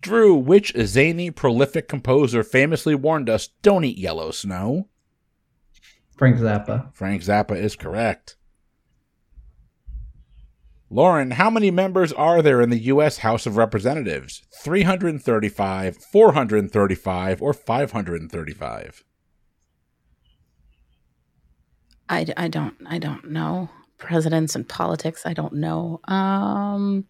[0.00, 4.88] Drew, which zany, prolific composer famously warned us don't eat yellow snow?
[6.16, 6.94] Frank Zappa.
[6.94, 8.36] Frank Zappa is correct.
[10.90, 13.18] Lauren, how many members are there in the U.S.
[13.18, 14.42] House of Representatives?
[14.62, 19.04] 335, 435, or 535?
[22.08, 25.26] I, I don't I don't know presidents and politics.
[25.26, 26.00] I don't know.
[26.08, 27.04] Um.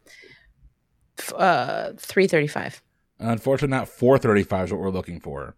[1.19, 1.93] F- Uh.
[1.99, 2.83] Three thirty five.
[3.21, 5.57] Unfortunately, not 435 is what we're looking for.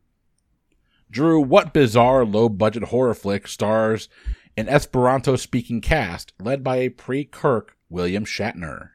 [1.11, 4.09] Drew, what bizarre low budget horror flick stars
[4.57, 8.90] an Esperanto speaking cast led by a pre Kirk William Shatner?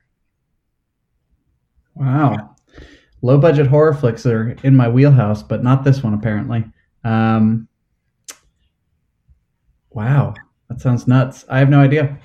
[1.93, 2.55] Wow.
[3.21, 6.65] Low budget horror flicks are in my wheelhouse, but not this one apparently.
[7.03, 7.67] Um,
[9.91, 10.33] wow,
[10.69, 11.45] that sounds nuts.
[11.49, 12.17] I have no idea.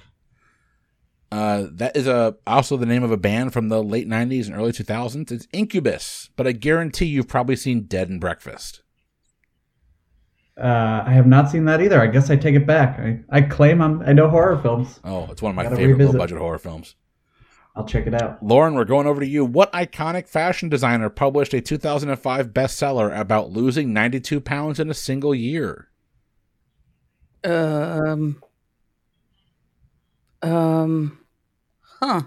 [1.32, 4.56] Uh, that is a also the name of a band from the late 90s and
[4.56, 5.30] early 2000s.
[5.30, 8.82] It's Incubus, but I guarantee you've probably seen Dead and Breakfast.
[10.60, 12.00] Uh, I have not seen that either.
[12.00, 12.98] I guess I take it back.
[12.98, 15.00] I, I claim I'm, I know horror films.
[15.04, 16.14] Oh, it's one of my Gotta favorite revisit.
[16.14, 16.96] low budget horror films.
[17.76, 18.42] I'll check it out.
[18.44, 19.44] Lauren, we're going over to you.
[19.44, 25.34] What iconic fashion designer published a 2005 bestseller about losing 92 pounds in a single
[25.34, 25.88] year?
[27.44, 28.42] Um.
[30.42, 31.19] Um.
[32.02, 32.22] Huh.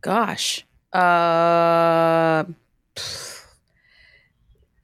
[0.00, 0.66] Gosh.
[0.92, 2.44] Uh.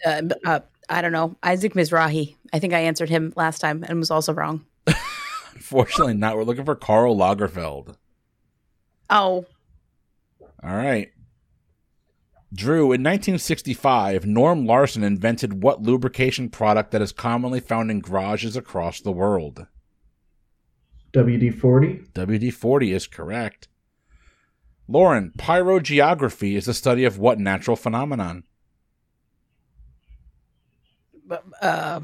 [0.04, 1.36] Uh, uh, I don't know.
[1.42, 2.36] Isaac Mizrahi.
[2.52, 4.64] I think I answered him last time and was also wrong.
[5.54, 6.36] Unfortunately, not.
[6.36, 7.96] We're looking for Karl Lagerfeld.
[9.10, 9.44] Oh,
[10.62, 11.10] All right.
[12.52, 18.56] Drew, in 1965, Norm Larson invented what lubrication product that is commonly found in garages
[18.56, 19.66] across the world?
[21.12, 22.02] WD 40?
[22.14, 23.68] WD 40 is correct.
[24.86, 28.44] Lauren, pyrogeography is the study of what natural phenomenon?
[31.62, 32.00] uh,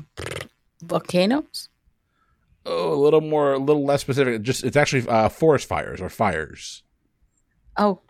[0.82, 1.68] volcanoes.
[2.64, 4.42] Oh, a little more, a little less specific.
[4.42, 6.82] Just it's actually uh, forest fires or fires.
[7.76, 8.00] Oh,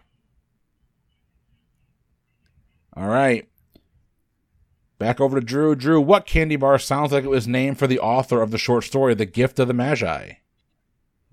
[2.97, 3.47] All right.
[4.99, 5.75] Back over to Drew.
[5.75, 8.85] Drew, what candy bar sounds like it was named for the author of the short
[8.85, 10.33] story The Gift of the Magi?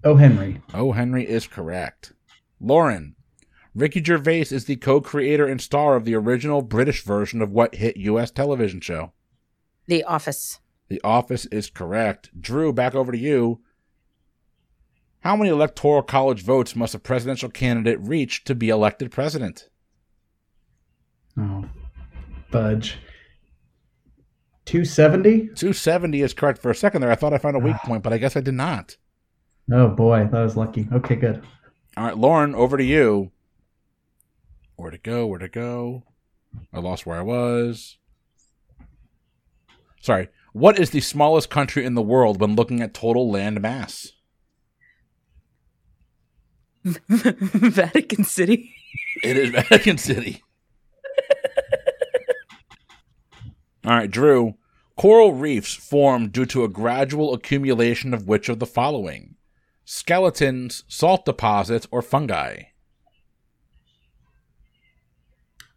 [0.03, 0.61] Oh, Henry.
[0.73, 2.13] Oh, Henry is correct.
[2.59, 3.15] Lauren,
[3.73, 7.97] Ricky Gervais is the co-creator and star of the original British version of what hit
[7.97, 8.29] U.S.
[8.29, 9.13] television show?
[9.87, 10.59] The Office.
[10.89, 12.29] The Office is correct.
[12.39, 13.61] Drew, back over to you.
[15.21, 19.69] How many electoral college votes must a presidential candidate reach to be elected president?
[21.37, 21.65] Oh,
[22.51, 22.97] budge.
[24.65, 25.47] 270?
[25.55, 26.61] 270 is correct.
[26.61, 27.87] For a second there, I thought I found a weak ah.
[27.87, 28.97] point, but I guess I did not.
[29.71, 30.87] Oh boy, that was lucky.
[30.91, 31.43] Okay, good.
[31.95, 33.31] All right, Lauren, over to you.
[34.75, 35.27] Where to go?
[35.27, 36.03] Where to go?
[36.73, 37.97] I lost where I was.
[40.01, 40.29] Sorry.
[40.51, 44.11] What is the smallest country in the world when looking at total land mass?
[46.83, 48.75] Vatican City.
[49.23, 50.43] It is Vatican City.
[53.85, 54.55] All right, Drew.
[54.95, 59.35] Coral reefs form due to a gradual accumulation of which of the following?
[59.85, 62.63] Skeletons, salt deposits, or fungi?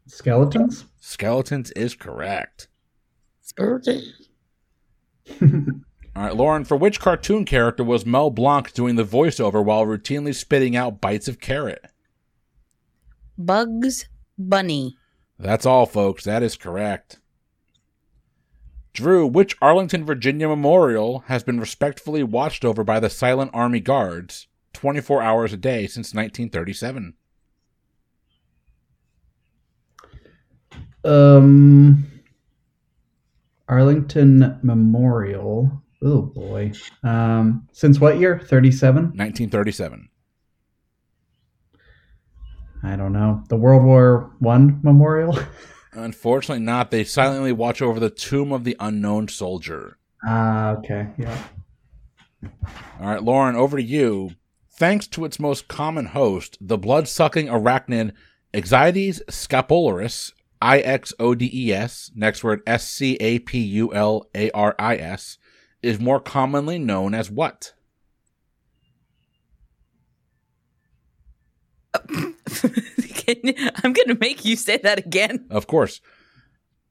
[0.07, 0.85] Skeletons?
[1.01, 2.69] Skeletons is correct.
[3.43, 4.03] Spurgeon.
[6.17, 10.35] All right, Lauren, for which cartoon character was Mel Blanc doing the voiceover while routinely
[10.35, 11.85] spitting out bites of carrot?
[13.37, 14.97] Bugs Bunny.
[15.39, 16.25] That's all, folks.
[16.25, 17.19] That is correct.
[18.97, 24.49] Drew, which Arlington, Virginia memorial has been respectfully watched over by the Silent Army Guards
[24.73, 27.13] 24 hours a day since 1937?
[31.05, 32.07] Um,
[33.69, 35.83] Arlington Memorial.
[36.03, 36.73] Oh boy.
[37.05, 38.39] Um, since what year?
[38.39, 39.03] 37?
[39.05, 40.09] 1937.
[42.83, 43.45] I don't know.
[43.51, 45.39] The World War One memorial.
[45.97, 46.91] Unfortunately, not.
[46.91, 49.97] They silently watch over the tomb of the unknown soldier.
[50.25, 51.43] Ah, okay, yeah.
[53.01, 54.33] All right, Lauren, over to you.
[54.71, 58.13] Thanks to its most common host, the blood sucking arachnid
[58.53, 63.95] Ixodes scapularis, I X O D E S, next word S C A P U
[63.95, 65.39] L A R I S,
[65.83, 67.73] is more commonly known as what?
[73.85, 75.47] I'm going to make you say that again.
[75.51, 76.01] Of course.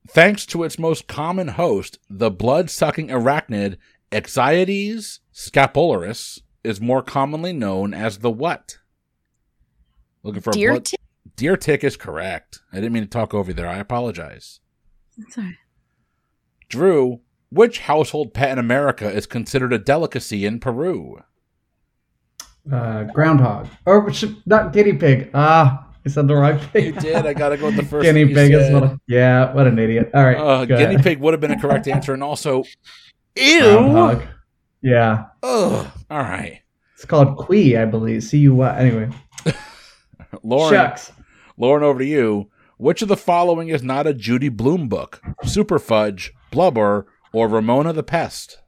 [0.07, 3.77] Thanks to its most common host, the blood sucking arachnid
[4.11, 8.77] Ixodes scapularis is more commonly known as the what?
[10.23, 10.85] Looking for Deer a blood.
[10.85, 10.99] tick?
[11.35, 12.61] Deer tick is correct.
[12.71, 13.67] I didn't mean to talk over you there.
[13.67, 14.59] I apologize.
[15.29, 15.57] Sorry.
[16.69, 21.21] Drew, which household pet in America is considered a delicacy in Peru?
[22.71, 24.11] Uh, groundhog, or
[24.45, 25.29] not guinea pig.
[25.33, 26.85] Ah, I said the wrong thing.
[26.95, 27.25] You did.
[27.25, 28.73] I got to go with the first guinea thing you pig is said.
[28.73, 28.83] what.
[28.83, 30.11] a- Yeah, what an idiot.
[30.13, 31.03] All right, Uh, guinea ahead.
[31.03, 32.63] pig would have been a correct answer, and also,
[33.35, 33.59] ew.
[33.61, 34.23] Groundhog.
[34.81, 35.87] Yeah, Ugh.
[36.11, 36.61] All right,
[36.93, 38.23] it's called Cuy, I believe.
[38.23, 38.77] C U Y.
[38.77, 39.09] Anyway,
[40.43, 40.73] Lauren.
[40.73, 41.11] shucks.
[41.57, 42.49] Lauren, over to you.
[42.77, 45.21] Which of the following is not a Judy Blume book?
[45.45, 48.59] Super Fudge, Blubber, or Ramona the Pest?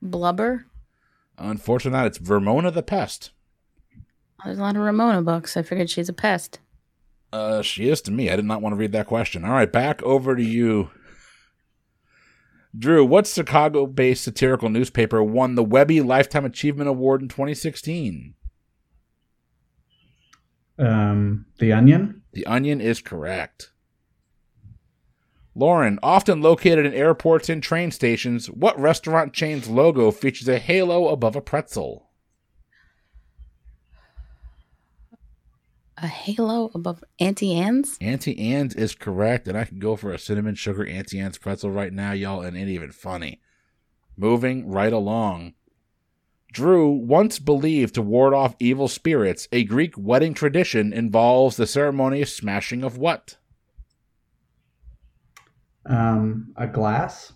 [0.00, 0.66] Blubber?
[1.38, 2.06] Unfortunately, not.
[2.06, 3.32] It's Vermona the Pest.
[4.44, 5.56] There's a lot of Ramona books.
[5.56, 6.60] I figured she's a pest.
[7.32, 8.30] Uh, she is to me.
[8.30, 9.44] I did not want to read that question.
[9.44, 10.90] All right, back over to you.
[12.78, 18.34] Drew, what Chicago based satirical newspaper won the Webby Lifetime Achievement Award in 2016?
[20.78, 22.22] Um, the Onion.
[22.32, 23.72] The Onion is correct.
[25.54, 31.08] Lauren, often located in airports and train stations, what restaurant chain's logo features a halo
[31.08, 32.05] above a pretzel?
[35.98, 37.96] A halo above Auntie Anne's?
[38.02, 41.70] Auntie Anne's is correct, and I can go for a cinnamon sugar Auntie Anne's pretzel
[41.70, 43.40] right now, y'all, and it ain't even funny.
[44.16, 45.54] Moving right along.
[46.52, 52.34] Drew, once believed to ward off evil spirits, a Greek wedding tradition involves the ceremonious
[52.34, 53.36] smashing of what?
[55.86, 57.32] Um, a glass.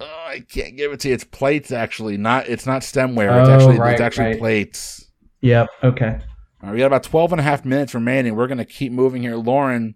[0.00, 1.14] Oh, I can't give it to you.
[1.14, 2.16] It's plates, actually.
[2.16, 2.48] Not.
[2.48, 3.40] It's not stemware.
[3.40, 3.78] It's Oh, actually.
[3.78, 4.38] right, it's actually right.
[4.38, 5.09] plates.
[5.40, 5.68] Yep.
[5.82, 6.18] Okay.
[6.62, 8.36] All right, we got about 12 and a half minutes remaining.
[8.36, 9.36] We're going to keep moving here.
[9.36, 9.94] Lauren,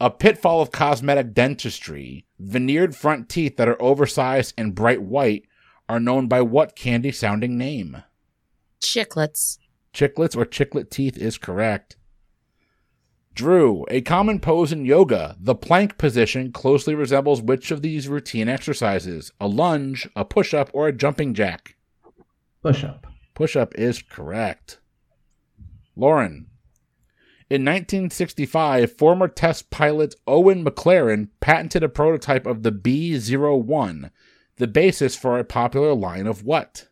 [0.00, 5.44] a pitfall of cosmetic dentistry, veneered front teeth that are oversized and bright white
[5.88, 8.02] are known by what candy sounding name?
[8.80, 9.58] Chiclets.
[9.92, 11.96] Chiclets or chiclet teeth is correct.
[13.34, 18.48] Drew, a common pose in yoga, the plank position closely resembles which of these routine
[18.48, 19.32] exercises?
[19.40, 21.76] A lunge, a push up, or a jumping jack?
[22.62, 23.09] Push up.
[23.40, 24.80] Push up is correct.
[25.96, 26.48] Lauren.
[27.48, 34.10] In 1965, former test pilot Owen McLaren patented a prototype of the B 01,
[34.56, 36.88] the basis for a popular line of what?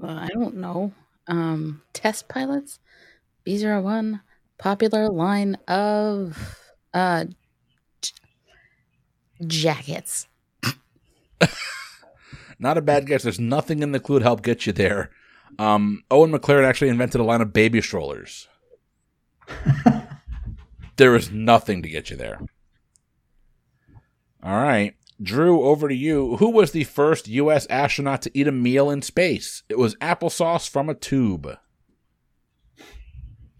[0.00, 0.92] Uh, I don't know.
[1.26, 2.78] Um, test pilots?
[3.44, 4.20] B01.
[4.56, 6.60] Popular line of
[6.94, 7.24] uh,
[8.00, 8.12] j-
[9.44, 10.28] jackets.
[12.58, 13.22] Not a bad guess.
[13.22, 15.10] There's nothing in the clue to help get you there.
[15.58, 18.48] Um, Owen McLaren actually invented a line of baby strollers.
[20.96, 22.40] there is nothing to get you there.
[24.42, 24.94] All right.
[25.22, 26.36] Drew, over to you.
[26.36, 27.66] Who was the first U.S.
[27.66, 29.62] astronaut to eat a meal in space?
[29.68, 31.56] It was applesauce from a tube.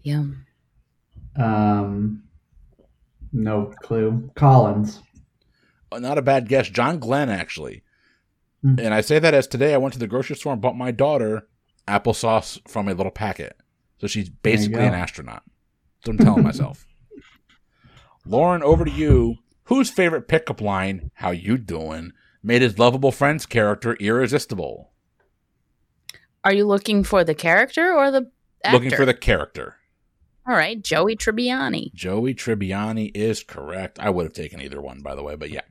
[0.03, 0.45] Yum.
[1.35, 2.23] Um,
[3.33, 4.31] no clue.
[4.35, 5.01] Collins.
[5.91, 6.69] Uh, Not a bad guess.
[6.69, 7.83] John Glenn, actually.
[8.61, 8.79] Hmm.
[8.79, 10.91] And I say that as today I went to the grocery store and bought my
[10.91, 11.47] daughter
[11.87, 13.57] applesauce from a little packet.
[13.99, 15.43] So she's basically an astronaut.
[16.05, 16.85] So I'm telling myself.
[18.25, 19.37] Lauren, over to you.
[19.65, 24.91] Whose favorite pickup line, how you doing, made his lovable friend's character irresistible?
[26.45, 28.31] Are you looking for the character or the
[28.63, 28.77] actor?
[28.77, 29.75] Looking for the character.
[30.47, 31.93] All right, Joey Tribbiani.
[31.93, 33.99] Joey Tribbiani is correct.
[33.99, 35.63] I would have taken either one, by the way, but yeah.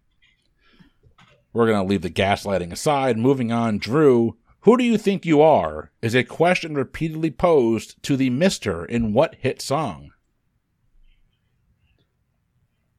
[1.57, 3.17] We're going to leave the gaslighting aside.
[3.17, 5.91] Moving on, Drew, who do you think you are?
[6.03, 10.11] Is a question repeatedly posed to the Mister in what hit song?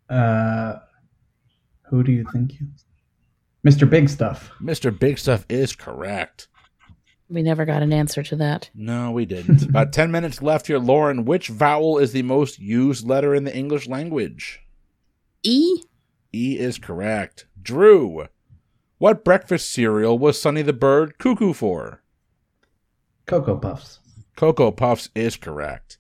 [0.09, 0.77] Uh,
[1.91, 2.69] who do you think you?
[3.63, 3.87] Mr.
[3.87, 4.49] Big Stuff.
[4.59, 4.97] Mr.
[4.97, 6.47] Big Stuff is correct.
[7.29, 8.71] We never got an answer to that.
[8.73, 9.61] No, we didn't.
[9.69, 10.79] About 10 minutes left here.
[10.79, 14.61] Lauren, which vowel is the most used letter in the English language?
[15.43, 15.83] E.
[16.33, 17.45] E is correct.
[17.61, 18.25] Drew,
[18.99, 22.01] What breakfast cereal was Sonny the Bird cuckoo for?
[23.27, 23.99] Cocoa Puffs.
[24.35, 25.99] Cocoa Puffs is correct.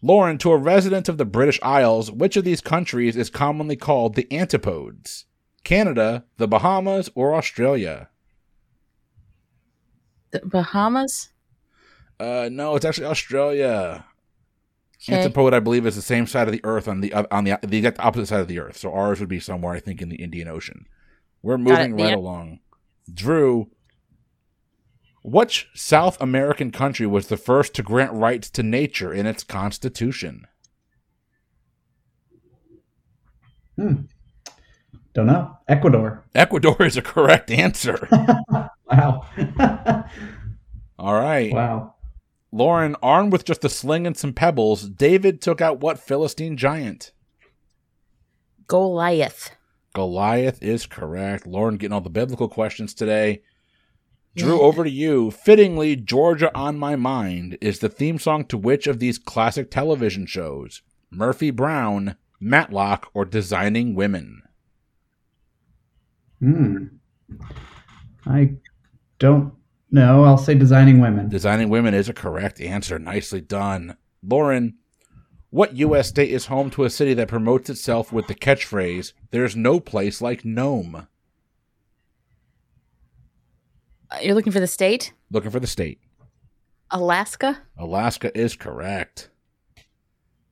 [0.00, 4.14] Lauren, to a resident of the British Isles, which of these countries is commonly called
[4.14, 5.24] the Antipodes?
[5.64, 8.08] Canada, the Bahamas, or Australia?
[10.30, 11.30] The Bahamas?
[12.20, 14.04] Uh, no, it's actually Australia.
[15.02, 15.20] Okay.
[15.20, 17.78] Antipode, I believe, is the same side of the Earth on the on the the
[17.78, 18.76] exact opposite side of the Earth.
[18.76, 20.86] So ours would be somewhere, I think, in the Indian Ocean.
[21.42, 22.16] We're moving right Yeah.
[22.16, 22.60] along.
[23.12, 23.70] Drew,
[25.22, 30.46] which South American country was the first to grant rights to nature in its constitution?
[33.76, 33.94] Hmm.
[35.14, 35.56] Don't know.
[35.68, 36.24] Ecuador.
[36.34, 38.08] Ecuador is a correct answer.
[38.90, 39.26] Wow.
[40.98, 41.52] All right.
[41.52, 41.94] wow.
[42.50, 47.12] Lauren, armed with just a sling and some pebbles, David took out what Philistine giant?
[48.66, 49.50] Goliath.
[49.98, 51.44] Goliath is correct.
[51.44, 53.42] Lauren getting all the biblical questions today.
[54.36, 55.32] Drew, over to you.
[55.32, 60.24] Fittingly, Georgia on My Mind is the theme song to which of these classic television
[60.24, 60.82] shows?
[61.10, 64.42] Murphy Brown, Matlock, or Designing Women?
[66.38, 66.84] Hmm.
[68.24, 68.52] I
[69.18, 69.52] don't
[69.90, 70.22] know.
[70.22, 71.28] I'll say designing women.
[71.28, 73.00] Designing Women is a correct answer.
[73.00, 73.96] Nicely done.
[74.22, 74.74] Lauren,
[75.50, 76.08] what U.S.
[76.08, 80.20] state is home to a city that promotes itself with the catchphrase, There's no place
[80.20, 81.06] like Nome?
[84.10, 85.12] Uh, You're looking for the state?
[85.30, 86.00] Looking for the state.
[86.90, 87.62] Alaska?
[87.76, 89.30] Alaska is correct.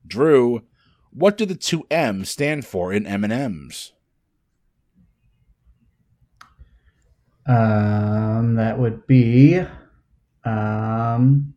[0.05, 0.63] Drew,
[1.11, 3.93] what do the two M's stand for in M&M's?
[7.47, 9.61] Um, that would be
[10.43, 11.53] um.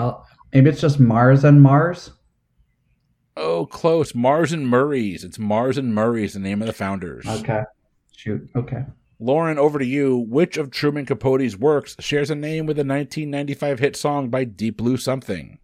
[0.00, 2.10] I'll, maybe it's just Mars and Mars.
[3.36, 4.14] Oh, close.
[4.14, 5.24] Mars and Murray's.
[5.24, 7.26] It's Mars and Murray's, the name of the founders.
[7.26, 7.62] Okay.
[8.16, 8.48] Shoot.
[8.56, 8.84] Okay.
[9.18, 10.16] Lauren, over to you.
[10.16, 14.78] Which of Truman Capote's works shares a name with a 1995 hit song by Deep
[14.78, 15.58] Blue Something?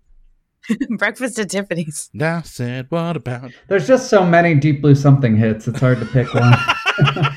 [0.91, 2.11] Breakfast at Tiffany's.
[2.21, 3.53] I said, what about?
[3.69, 5.67] There's just so many Deep Blue Something hits.
[5.67, 6.55] It's hard to pick one.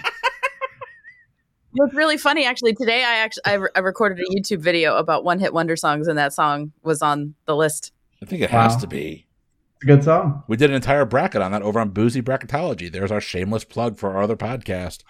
[1.74, 5.24] What's really funny, actually, today I actually I, re- I recorded a YouTube video about
[5.24, 7.92] one hit wonder songs, and that song was on the list.
[8.22, 9.28] I think it has to be.
[9.76, 10.44] It's a good song.
[10.48, 12.92] We did an entire bracket on that over on Boozy Bracketology.
[12.92, 15.04] There's our shameless plug for our other podcast.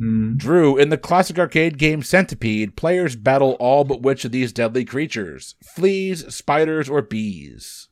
[0.00, 0.36] Mm.
[0.38, 4.84] Drew, in the classic arcade game Centipede, players battle all but which of these deadly
[4.84, 5.56] creatures?
[5.62, 7.88] Fleas, spiders, or bees?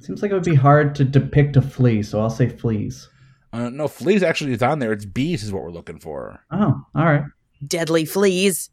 [0.00, 3.08] Seems like it would be hard to depict a flea, so I'll say fleas.
[3.52, 4.92] Uh, no, fleas actually is on there.
[4.92, 6.44] It's bees is what we're looking for.
[6.50, 7.24] Oh, all right.
[7.66, 8.70] Deadly fleas.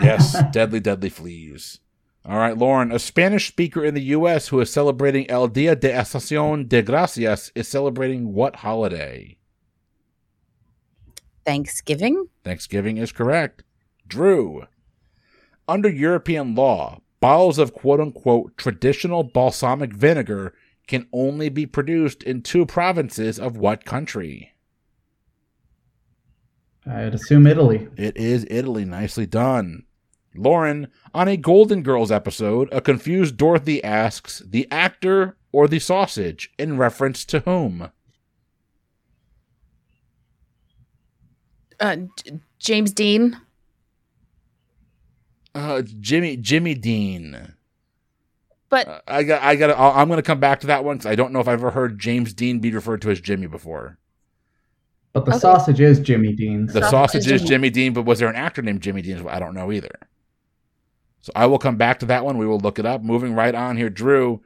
[0.00, 1.80] Yes, deadly, deadly fleas.
[2.26, 4.48] All right, Lauren, a Spanish speaker in the U.S.
[4.48, 9.36] who is celebrating El Dia de Ascensión de Gracias is celebrating what holiday?
[11.44, 12.28] Thanksgiving?
[12.42, 13.62] Thanksgiving is correct.
[14.06, 14.64] Drew.
[15.68, 20.54] Under European law, bottles of quote unquote traditional balsamic vinegar
[20.86, 24.52] can only be produced in two provinces of what country?
[26.86, 27.88] I'd assume Italy.
[27.96, 28.84] It is Italy.
[28.84, 29.84] Nicely done.
[30.36, 36.50] Lauren, on a Golden Girls episode, a confused Dorothy asks, the actor or the sausage,
[36.58, 37.90] in reference to whom?
[41.78, 43.40] Uh, J- James Dean?
[45.54, 47.54] Uh, Jimmy Jimmy Dean.
[48.74, 51.06] But Uh, I got I got I'm going to come back to that one cuz
[51.06, 53.98] I don't know if I've ever heard James Dean be referred to as Jimmy before.
[55.12, 55.38] But the Okay.
[55.38, 56.72] sausage is Jimmy Dean's.
[56.72, 56.90] The Sausage
[57.22, 57.48] sausage is Jimmy.
[57.48, 59.24] Jimmy Dean, but was there an actor named Jimmy Dean?
[59.28, 59.96] I don't know either.
[61.20, 62.36] So I will come back to that one.
[62.36, 63.00] We will look it up.
[63.00, 64.42] Moving right on here, Drew.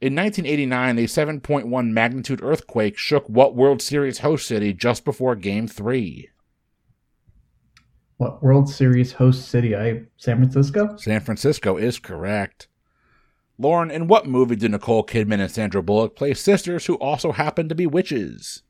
[0.00, 5.68] In 1989, a 7.1 magnitude earthquake shook what World Series host city just before Game
[5.68, 6.30] 3?
[8.16, 9.76] What World Series host city?
[9.76, 10.96] I San Francisco.
[10.96, 12.68] San Francisco is correct.
[13.58, 17.68] Lauren, in what movie do Nicole Kidman and Sandra Bullock play sisters who also happen
[17.68, 18.62] to be witches?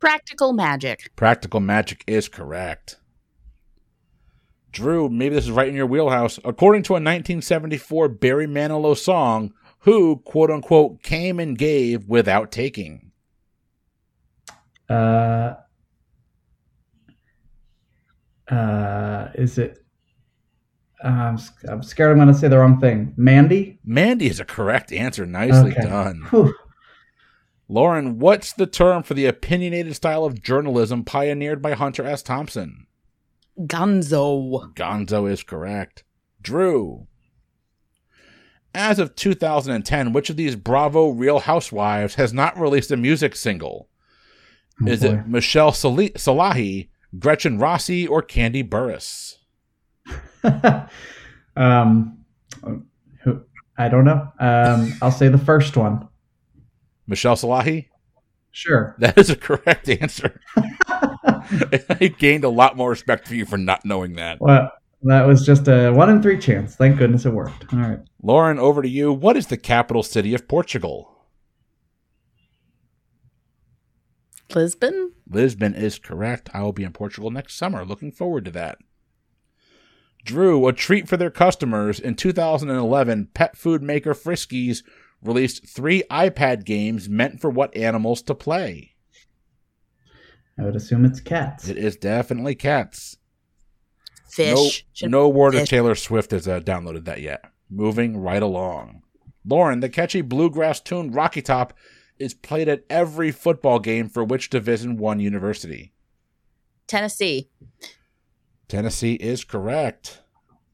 [0.00, 1.12] practical magic.
[1.14, 2.96] Practical Magic is correct.
[4.72, 6.38] Drew, maybe this is right in your wheelhouse.
[6.44, 13.10] According to a 1974 Barry Manilow song, who, quote unquote, came and gave without taking?
[14.88, 15.54] Uh,
[18.48, 19.79] uh, is it?
[21.02, 23.14] Uh, I'm, s- I'm scared I'm going to say the wrong thing.
[23.16, 23.78] Mandy?
[23.84, 25.24] Mandy is a correct answer.
[25.26, 25.82] Nicely Okay.
[25.88, 26.26] done.
[26.30, 26.54] Whew.
[27.68, 32.22] Lauren, what's the term for the opinionated style of journalism pioneered by Hunter S.
[32.22, 32.86] Thompson?
[33.60, 34.74] Gonzo.
[34.74, 36.04] Gonzo is correct.
[36.42, 37.06] Drew.
[38.74, 43.88] As of 2010, which of these Bravo Real Housewives has not released a music single?
[44.82, 45.06] Oh, Is boy.
[45.14, 46.88] it Michelle Sali- Salahi,
[47.18, 49.36] Gretchen Rossi, or Kandi Burruss?
[51.56, 52.24] um,
[53.22, 53.42] who?
[53.78, 54.28] I don't know.
[54.38, 56.08] Um, I'll say the first one.
[57.06, 57.88] Michelle Salahi?
[58.50, 58.96] Sure.
[58.98, 60.40] That is a correct answer.
[60.56, 64.40] I gained a lot more respect for you for not knowing that.
[64.40, 64.70] Well,
[65.02, 66.76] that was just a one in three chance.
[66.76, 67.72] Thank goodness it worked.
[67.72, 68.00] All right.
[68.22, 69.12] Lauren, over to you.
[69.12, 71.16] What is the capital city of Portugal?
[74.54, 75.12] Lisbon?
[75.28, 76.50] Lisbon is correct.
[76.52, 77.84] I will be in Portugal next summer.
[77.84, 78.78] Looking forward to that.
[80.24, 81.98] Drew, a treat for their customers.
[81.98, 84.82] In 2011, pet food maker Friskies
[85.22, 88.94] released three iPad games meant for what animals to play.
[90.58, 91.68] I would assume it's cats.
[91.68, 93.16] It is definitely cats.
[94.28, 94.86] Fish.
[95.02, 95.68] No, no word of.
[95.68, 97.44] Taylor Swift has uh, downloaded that yet.
[97.70, 99.02] Moving right along.
[99.44, 101.72] Lauren, the catchy bluegrass tune Rocky Top
[102.18, 105.92] is played at every football game for which Division One university?
[106.86, 107.48] Tennessee.
[108.70, 110.22] Tennessee is correct.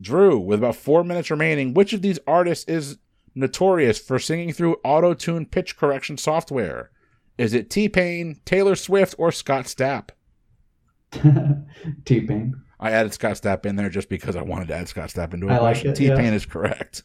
[0.01, 2.99] Drew, with about four minutes remaining, which of these artists is
[3.34, 6.90] notorious for singing through auto tune pitch correction software?
[7.38, 10.11] Is it T Pain, Taylor Swift, or Scott Stapp?
[12.05, 12.62] T Pain.
[12.78, 15.49] I added Scott Stapp in there just because I wanted to add Scott Stapp into
[15.49, 15.90] a I like question.
[15.92, 16.32] it, T Pain yeah.
[16.32, 17.03] is correct.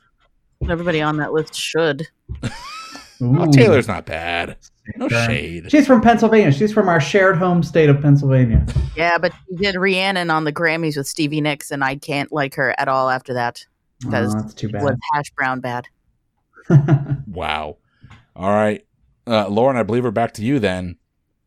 [0.70, 2.08] Everybody on that list should.
[3.22, 4.58] Oh, Taylor's not bad.
[4.96, 5.70] No shade.
[5.72, 6.52] She's from Pennsylvania.
[6.52, 8.66] She's from our shared home state of Pennsylvania.
[8.96, 12.56] Yeah, but she did Rhiannon on the Grammys with Stevie Nicks, and I can't like
[12.56, 13.66] her at all after that.
[14.00, 15.00] Because oh, that's too Was bad.
[15.14, 15.88] hash brown bad.
[17.28, 17.78] Wow.
[18.36, 18.86] All right.
[19.28, 20.98] Uh, Lauren, I believe we're back to you then.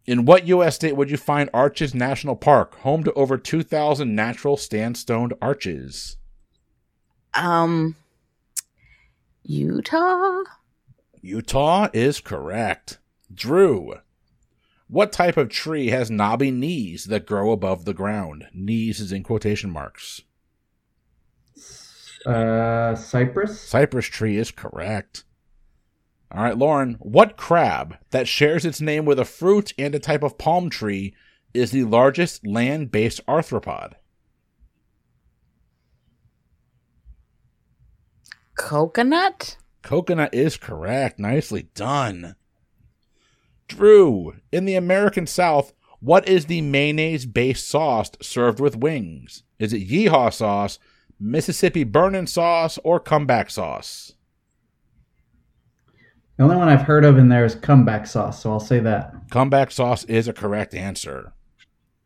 [0.07, 0.75] In what U.S.
[0.77, 6.17] state would you find Arches National Park, home to over 2,000 natural sandstone arches?
[7.35, 7.97] Um,
[9.45, 10.43] Utah.
[11.25, 12.99] Utah is correct.
[13.33, 13.95] Drew,
[14.89, 18.45] what type of tree has knobby knees that grow above the ground?
[18.53, 20.21] Knees is in quotation marks.
[22.27, 23.59] uh, Cyprus.
[23.59, 25.25] Cypress tree is correct.
[26.31, 30.23] All right, Lauren, what crab that shares its name with a fruit and a type
[30.23, 31.15] of palm tree
[31.55, 33.95] is the largest land based arthropod?
[38.57, 39.57] Coconut.
[39.85, 41.19] Coconut is correct.
[41.19, 42.37] Nicely done.
[43.69, 49.43] Drew, in the American South, what is the mayonnaise based sauce served with wings?
[49.59, 50.79] Is it yeehaw sauce,
[51.21, 54.15] Mississippi burning sauce, or comeback sauce?
[56.39, 59.15] The only one I've heard of in there is comeback sauce, so I'll say that.
[59.31, 61.35] Comeback sauce is a correct answer.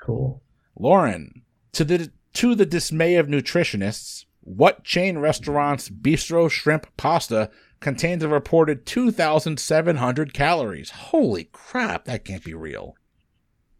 [0.03, 0.43] Cool.
[0.76, 7.51] Lauren, to the to the dismay of nutritionists, what chain restaurant's bistro shrimp pasta
[7.81, 10.91] contains a reported 2,700 calories?
[10.91, 12.95] Holy crap, that can't be real.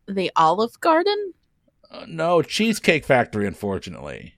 [0.07, 1.35] The Olive Garden.
[1.91, 4.35] Uh, no, Cheesecake Factory, unfortunately.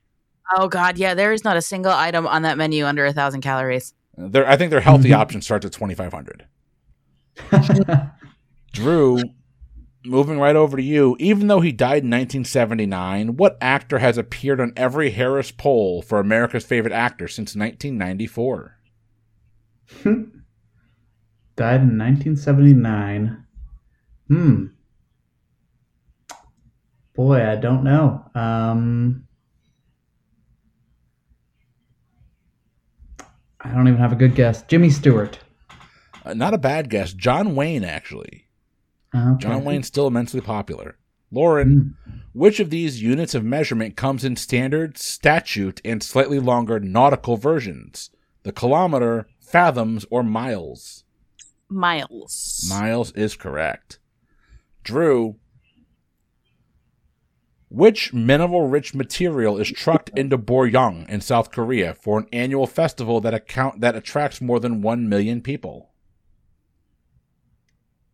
[0.57, 1.15] Oh God, yeah.
[1.15, 3.95] There is not a single item on that menu under a thousand calories.
[4.19, 5.17] Uh, Their, I think their healthy Mhm.
[5.19, 6.47] option starts at 2,500.
[8.73, 9.21] Drew,
[10.05, 11.17] moving right over to you.
[11.21, 16.19] Even though he died in 1979, what actor has appeared on every Harris poll for
[16.19, 18.77] America's favorite actor since 1994?
[21.57, 23.45] Died in 1979.
[24.29, 24.67] Hmm.
[27.15, 28.25] Boy, I don't know.
[28.35, 29.27] Um,
[33.61, 34.63] I don't even have a good guess.
[34.63, 35.39] Jimmy Stewart.
[36.25, 37.13] Uh, not a bad guess.
[37.13, 38.47] John Wayne, actually.
[39.15, 39.39] Okay.
[39.39, 40.97] John Wayne's still immensely popular.
[41.33, 41.95] Lauren,
[42.33, 48.11] which of these units of measurement comes in standard, statute, and slightly longer nautical versions?
[48.43, 51.05] The kilometer, fathoms, or miles?
[51.69, 52.67] Miles.
[52.69, 53.99] Miles is correct.
[54.83, 55.37] Drew,
[57.69, 63.21] which mineral rich material is trucked into Boryong in South Korea for an annual festival
[63.21, 65.91] that account that attracts more than 1 million people?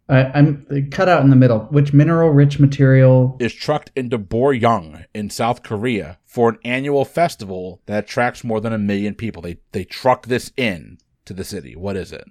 [0.09, 1.61] I, I'm cut out in the middle.
[1.71, 3.37] Which mineral-rich material?
[3.41, 8.73] Is trucked into Boryong in South Korea for an annual festival that attracts more than
[8.73, 9.43] a million people.
[9.43, 11.77] They they truck this in to the city.
[11.77, 12.25] What is it?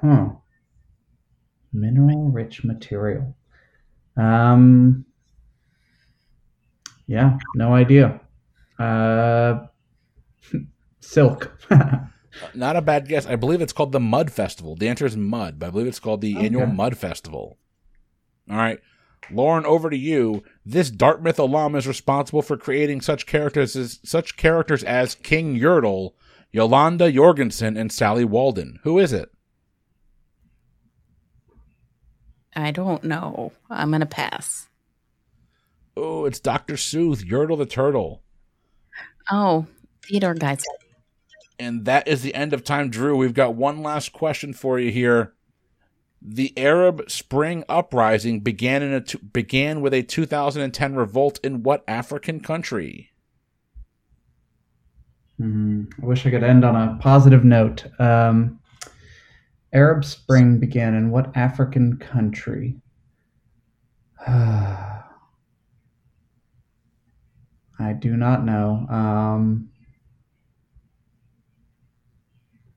[0.00, 0.30] Huh.
[1.72, 3.36] Mineral-rich material.
[4.16, 5.04] Um.
[7.06, 8.20] Yeah, no idea.
[8.78, 9.66] Uh,
[11.00, 11.52] silk.
[12.54, 13.26] Not a bad guess.
[13.26, 14.74] I believe it's called the Mud Festival.
[14.74, 16.46] The answer is mud, but I believe it's called the Okay.
[16.46, 17.58] annual Mud Festival.
[18.50, 18.78] All right.
[19.30, 20.42] Lauren, over to you.
[20.66, 26.12] This Dartmouth alum is responsible for creating such characters as such characters as King Yertle,
[26.54, 28.78] Yolanda Jorgensen and Sally Walden.
[28.84, 29.28] Who is it?
[32.54, 33.50] I don't know.
[33.68, 34.68] I'm going to pass.
[35.96, 36.74] Oh, it's Dr.
[36.74, 38.22] Seuss, Yertle the Turtle.
[39.32, 39.66] Oh,
[40.04, 40.62] Theodore Geisel.
[41.58, 43.16] And that is the end of time, Drew.
[43.16, 45.34] We've got one last question for you here.
[46.22, 51.82] The Arab Spring Uprising began in a t- began with a 2010 revolt in what
[51.88, 53.10] African country?
[55.40, 57.86] Mm, I wish I could end on a positive note.
[57.98, 58.60] Um,
[59.72, 62.76] Arab Spring began in what African country?
[64.26, 65.02] I
[67.98, 68.86] do not know.
[68.88, 69.70] Um,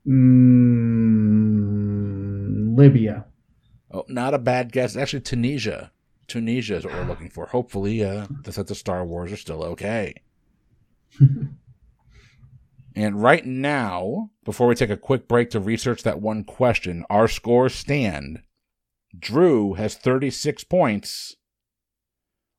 [0.07, 0.77] mm,
[2.75, 3.25] Libya.
[3.91, 4.97] Oh, not a bad guess.
[4.97, 5.91] Actually, Tunisia.
[6.27, 7.45] Tunisia is what we're looking for.
[7.45, 10.15] Hopefully, uh, the sets of Star Wars are still okay.
[12.97, 17.27] and right now, before we take a quick break to research that one question, our
[17.27, 18.41] scores stand.
[19.17, 21.35] Drew has 36 points.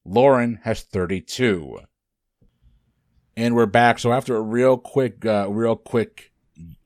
[0.04, 1.80] Lauren has 32.
[3.36, 3.98] And we're back.
[3.98, 6.30] So after a real quick, uh, real quick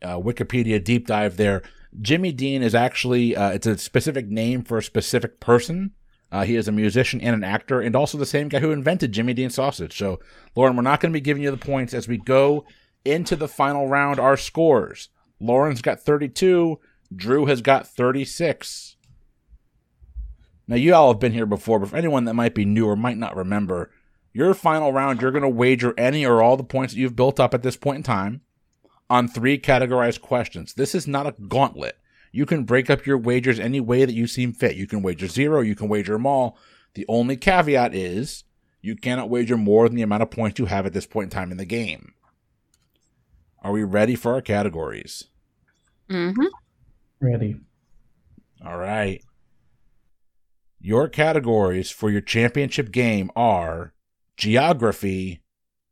[0.00, 1.60] uh, Wikipedia deep dive there,
[2.00, 5.90] Jimmy Dean is actually uh, it's a specific name for a specific person.
[6.30, 9.12] Uh, he is a musician and an actor, and also the same guy who invented
[9.12, 9.98] Jimmy Dean sausage.
[9.98, 10.20] So,
[10.56, 12.64] Lauren, we're not going to be giving you the points as we go
[13.04, 14.18] into the final round.
[14.18, 15.08] Our scores:
[15.40, 16.78] Lauren's got 32,
[17.14, 18.96] Drew has got 36.
[20.68, 22.96] Now, you all have been here before, but for anyone that might be new or
[22.96, 23.90] might not remember,
[24.32, 27.38] your final round, you're going to wager any or all the points that you've built
[27.38, 28.40] up at this point in time
[29.10, 30.74] on three categorized questions.
[30.74, 31.98] This is not a gauntlet.
[32.30, 34.76] You can break up your wagers any way that you seem fit.
[34.76, 36.56] You can wager zero, you can wager them all.
[36.94, 38.44] The only caveat is
[38.80, 41.30] you cannot wager more than the amount of points you have at this point in
[41.30, 42.14] time in the game.
[43.62, 45.24] Are we ready for our categories?
[46.10, 46.46] Mm-hmm.
[47.20, 47.56] Ready.
[48.64, 49.22] All right.
[50.80, 53.94] Your categories for your championship game are
[54.36, 55.42] geography,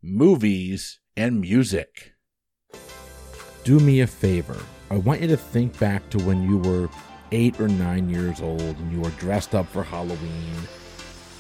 [0.02, 2.14] movies, and music
[3.64, 4.56] do me a favor.
[4.90, 6.88] I want you to think back to when you were
[7.32, 10.54] eight or nine years old and you were dressed up for Halloween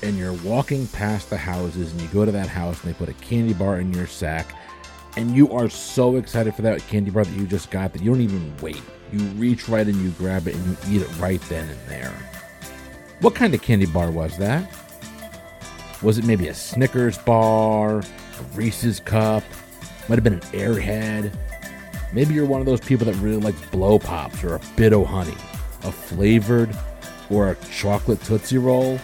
[0.02, 3.08] and you're walking past the houses and you go to that house and they put
[3.08, 4.54] a candy bar in your sack
[5.16, 8.10] and you are so excited for that candy bar that you just got that you
[8.10, 8.82] don't even wait.
[9.12, 12.14] You reach right and you grab it and you eat it right then and there.
[13.20, 14.70] What kind of candy bar was that?
[16.02, 18.04] Was it maybe a Snickers bar, a
[18.54, 19.42] Reese's cup,
[20.08, 21.32] might have been an Airhead,
[22.12, 25.06] Maybe you're one of those people that really likes blow pops or a bit of
[25.06, 25.36] honey,
[25.84, 26.76] a flavored
[27.30, 28.98] or a chocolate Tootsie Roll.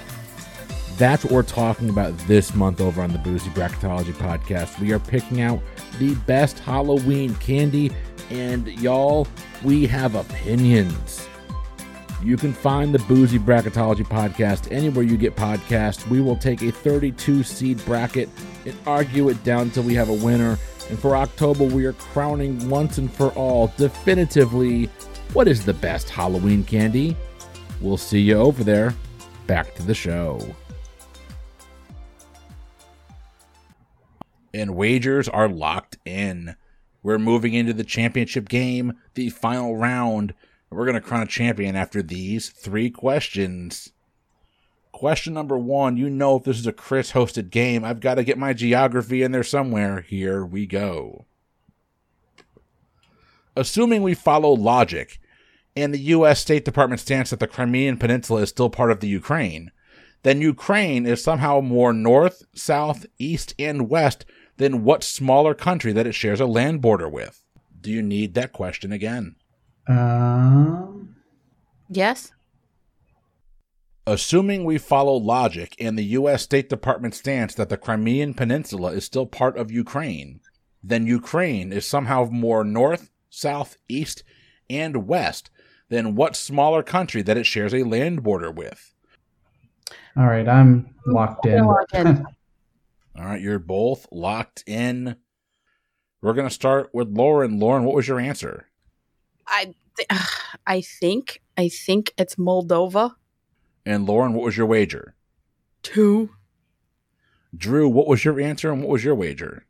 [0.99, 4.78] That's what we're talking about this month over on the Boozy Bracketology podcast.
[4.80, 5.61] We are picking out
[5.99, 7.92] the best Halloween candy,
[8.30, 9.26] and y'all,
[9.62, 11.28] we have opinions.
[12.22, 16.09] You can find the Boozy Bracketology podcast anywhere you get podcasts.
[16.09, 18.30] We will take a 32 seed bracket
[18.64, 22.68] and argue it down until we have a winner and for October, we are crowning
[22.68, 24.86] once and for all, definitively,
[25.32, 27.16] what is the best Halloween candy.
[27.80, 28.94] We'll see you over there.
[29.47, 30.40] Back to the show.
[34.57, 36.57] And wagers are locked in.
[37.02, 40.32] We're moving into the championship game, the final round.
[40.70, 43.92] And We're going to crown a champion after these three questions.
[44.92, 48.24] Question number one you know, if this is a Chris hosted game, I've got to
[48.24, 50.00] get my geography in there somewhere.
[50.00, 51.26] Here we go.
[53.54, 55.20] Assuming we follow logic,
[55.76, 56.40] and the U.S.
[56.40, 59.70] State Department stance that the Crimean Peninsula is still part of the Ukraine,
[60.22, 64.24] then Ukraine is somehow more north, south, east, and west
[64.57, 67.42] than what smaller country that it shares a land border with?
[67.80, 69.36] Do you need that question again?
[69.88, 71.16] Um.
[71.88, 72.32] Yes.
[74.07, 76.42] Assuming we follow logic and the U.S.
[76.42, 80.40] State Department stance that the Crimean Peninsula is still part of Ukraine,
[80.82, 84.22] then Ukraine is somehow more north, south, east,
[84.70, 85.50] and west
[85.88, 88.94] than what smaller country that it shares a land border with?
[90.16, 92.26] All right, I'm locked in.
[93.18, 95.16] All right, you're both locked in.
[96.20, 97.58] We're going to start with Lauren.
[97.58, 98.68] Lauren, what was your answer?
[99.46, 100.08] I th-
[100.66, 103.14] I think I think it's Moldova.
[103.86, 105.14] And Lauren, what was your wager?
[105.82, 106.30] Two.
[107.56, 109.66] Drew, what was your answer and what was your wager?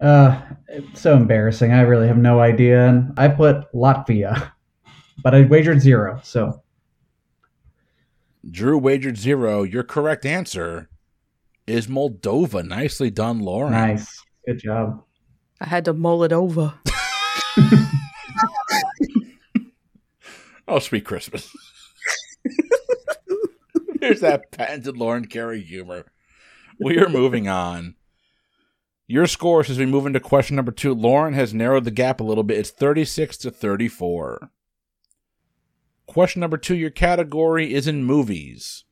[0.00, 1.72] Uh, it's so embarrassing.
[1.72, 2.88] I really have no idea.
[2.88, 4.52] And I put Latvia,
[5.22, 6.20] but I wagered zero.
[6.22, 6.62] So
[8.50, 9.62] Drew wagered zero.
[9.62, 10.90] Your correct answer
[11.70, 12.66] is Moldova.
[12.66, 13.72] Nicely done, Lauren.
[13.72, 14.22] Nice.
[14.46, 15.04] Good job.
[15.60, 16.74] I had to mull it over.
[20.68, 21.54] oh, sweet Christmas.
[24.00, 26.06] Here's that patented Lauren Carey humor.
[26.80, 27.94] We are moving on.
[29.06, 30.94] Your scores as we move into question number two.
[30.94, 32.58] Lauren has narrowed the gap a little bit.
[32.58, 34.50] It's 36 to 34.
[36.06, 36.76] Question number two.
[36.76, 38.84] Your category is in movies.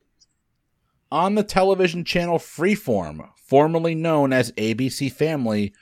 [1.11, 5.73] On the television channel Freeform, formerly known as ABC Family,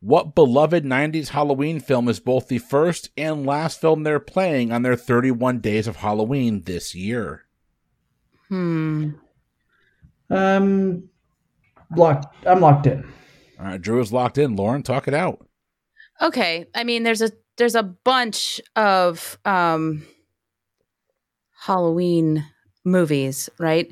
[0.00, 4.82] what beloved 90s Halloween film is both the first and last film they're playing on
[4.82, 7.46] their 31 Days of Halloween this year?
[8.48, 9.10] Hmm.
[10.30, 11.08] Um,
[11.96, 12.46] locked.
[12.46, 13.04] I'm locked in.
[13.58, 14.54] All right, Drew is locked in.
[14.54, 15.48] Lauren, talk it out.
[16.20, 16.66] Okay.
[16.74, 20.06] I mean, there's a there's a bunch of um
[21.58, 22.44] Halloween
[22.84, 23.90] movies, right?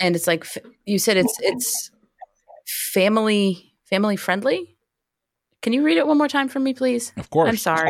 [0.00, 0.46] And it's like
[0.86, 1.90] you said it's it's
[2.66, 4.76] family family friendly.
[5.62, 7.12] Can you read it one more time for me, please?
[7.16, 7.48] Of course.
[7.48, 7.88] I'm sorry.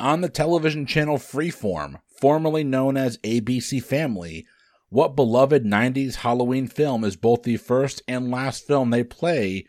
[0.00, 4.44] On the television channel Freeform, formerly known as ABC Family,
[4.88, 9.66] what beloved 90s Halloween film is both the first and last film they play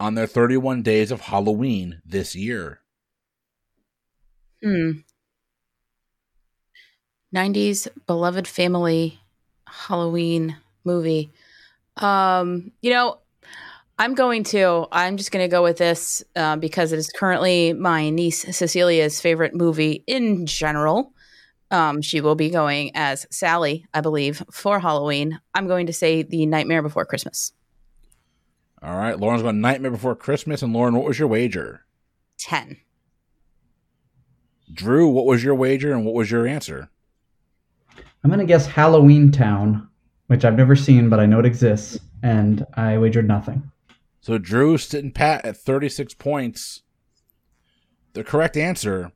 [0.00, 2.80] on their 31 days of Halloween this year?
[4.62, 4.90] Hmm.
[7.34, 9.20] 90s beloved family
[9.66, 11.30] Halloween movie.
[11.96, 13.18] Um, you know,
[13.98, 17.72] I'm going to, I'm just going to go with this uh, because it is currently
[17.72, 21.12] my niece Cecilia's favorite movie in general.
[21.70, 25.40] Um, she will be going as Sally, I believe, for Halloween.
[25.54, 27.52] I'm going to say The Nightmare Before Christmas.
[28.82, 30.62] All right, Lauren's going Nightmare Before Christmas.
[30.62, 31.84] And Lauren, what was your wager?
[32.38, 32.76] 10.
[34.72, 36.88] Drew, what was your wager and what was your answer?
[38.22, 39.88] I'm gonna guess Halloween Town,
[40.28, 43.70] which I've never seen, but I know it exists, and I wagered nothing.
[44.20, 46.82] So Drew's sitting pat at 36 points.
[48.12, 49.12] The correct answer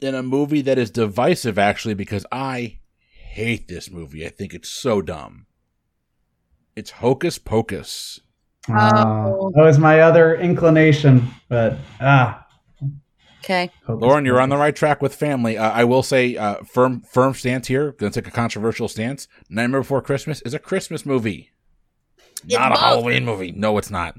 [0.00, 2.78] in a movie that is divisive, actually, because I
[3.12, 4.24] hate this movie.
[4.24, 5.46] I think it's so dumb.
[6.76, 8.20] It's Hocus Pocus.
[8.68, 8.74] Oh.
[8.74, 12.39] Uh, that was my other inclination, but ah.
[13.42, 13.70] Okay.
[13.88, 15.56] Lauren, you're on the right track with family.
[15.56, 17.92] Uh, I will say, uh, firm, firm stance here.
[17.92, 19.28] Going to take a controversial stance.
[19.48, 21.50] Nightmare Before Christmas is a Christmas movie,
[22.44, 22.78] It's not a.
[22.78, 23.52] Halloween movie.
[23.52, 24.14] No, it's not.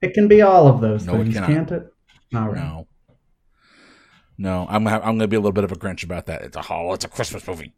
[0.00, 1.50] It can be all of those No, it things, cannot.
[1.50, 1.92] can't it?
[2.34, 2.56] All right.
[2.56, 2.88] No,
[4.38, 4.66] no.
[4.68, 6.42] I'm gonna, I'm going to be a little bit of a Grinch about that.
[6.42, 6.94] It's a Hall.
[6.94, 7.74] It's a Christmas movie.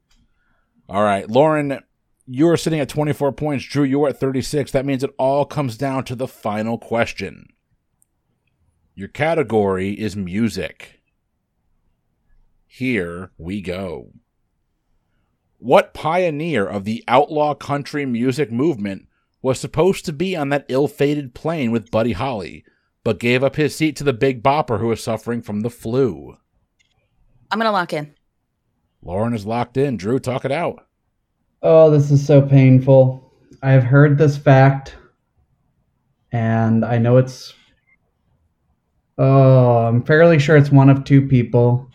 [0.89, 1.81] All right, Lauren,
[2.27, 3.65] you are sitting at 24 points.
[3.65, 4.71] Drew, you are at 36.
[4.73, 7.47] That means it all comes down to the final question.
[8.97, 11.01] Your category is music.
[12.67, 14.13] Here we go.
[15.59, 19.09] What pioneer of the outlaw country music movement
[19.43, 22.65] was supposed to be on that ill fated plane with Buddy Holly,
[23.03, 26.37] but gave up his seat to the big bopper who was suffering from the flu?
[27.51, 28.15] I'm going to lock in.
[29.03, 29.97] Lauren is locked in.
[29.97, 30.87] Drew, talk it out.
[31.63, 33.33] Oh, this is so painful.
[33.63, 34.95] I've heard this fact,
[36.31, 37.55] and I know it's.
[39.17, 41.89] Oh, I'm fairly sure it's one of two people.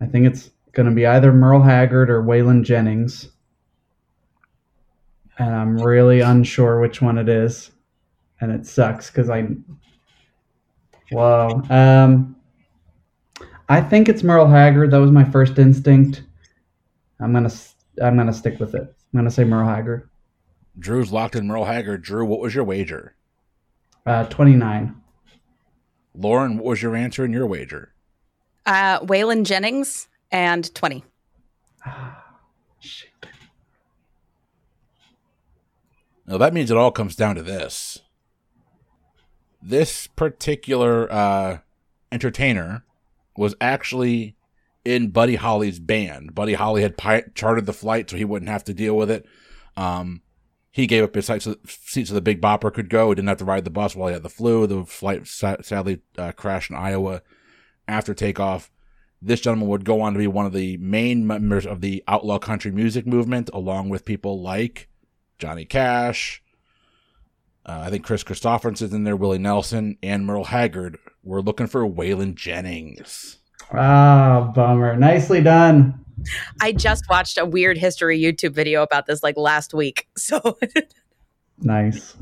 [0.00, 3.30] I think it's going to be either Merle Haggard or Waylon Jennings.
[5.38, 7.70] And I'm really unsure which one it is.
[8.40, 9.48] And it sucks because I.
[11.10, 11.62] Whoa.
[11.70, 12.36] Um,
[13.68, 14.92] I think it's Merle Haggard.
[14.92, 16.22] That was my first instinct.
[17.20, 17.50] I'm gonna
[18.00, 18.82] I'm gonna stick with it.
[18.82, 20.08] I'm gonna say Merle Haggard.
[20.78, 22.02] Drew's locked in Merle Haggard.
[22.02, 23.16] Drew, what was your wager?
[24.06, 24.94] Uh, 29.
[26.14, 27.92] Lauren, what was your answer and your wager?
[28.66, 31.04] Uh, Waylon Jennings and 20.
[32.80, 33.10] Shit.
[36.26, 38.00] Now that means it all comes down to this.
[39.62, 41.58] This particular uh,
[42.12, 42.84] entertainer
[43.36, 44.36] was actually
[44.84, 46.34] in Buddy Holly's band.
[46.34, 49.26] Buddy Holly had pi- chartered the flight so he wouldn't have to deal with it.
[49.76, 50.22] Um,
[50.78, 53.08] he gave up his seat so, seat so the Big Bopper could go.
[53.08, 54.64] He didn't have to ride the bus while he had the flu.
[54.64, 57.22] The flight sadly uh, crashed in Iowa
[57.88, 58.70] after takeoff.
[59.20, 62.38] This gentleman would go on to be one of the main members of the outlaw
[62.38, 64.88] country music movement, along with people like
[65.40, 66.44] Johnny Cash.
[67.66, 70.96] Uh, I think Kris Kristofferson's in there, Willie Nelson, and Merle Haggard.
[71.24, 73.38] We're looking for Waylon Jennings.
[73.72, 74.96] Ah, bummer.
[74.96, 76.04] Nicely done.
[76.60, 80.08] I just watched a weird history YouTube video about this like last week.
[80.18, 80.58] So
[81.60, 82.16] Nice.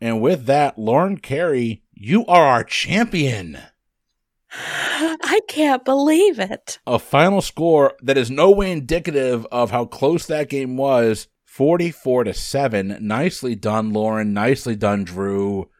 [0.00, 3.58] And with that, Lauren Carey, you are our champion.
[4.52, 6.78] I can't believe it.
[6.86, 12.24] A final score that is no way indicative of how close that game was 44
[12.24, 12.98] to 7.
[13.00, 14.32] Nicely done, Lauren.
[14.34, 15.70] Nicely done, Drew.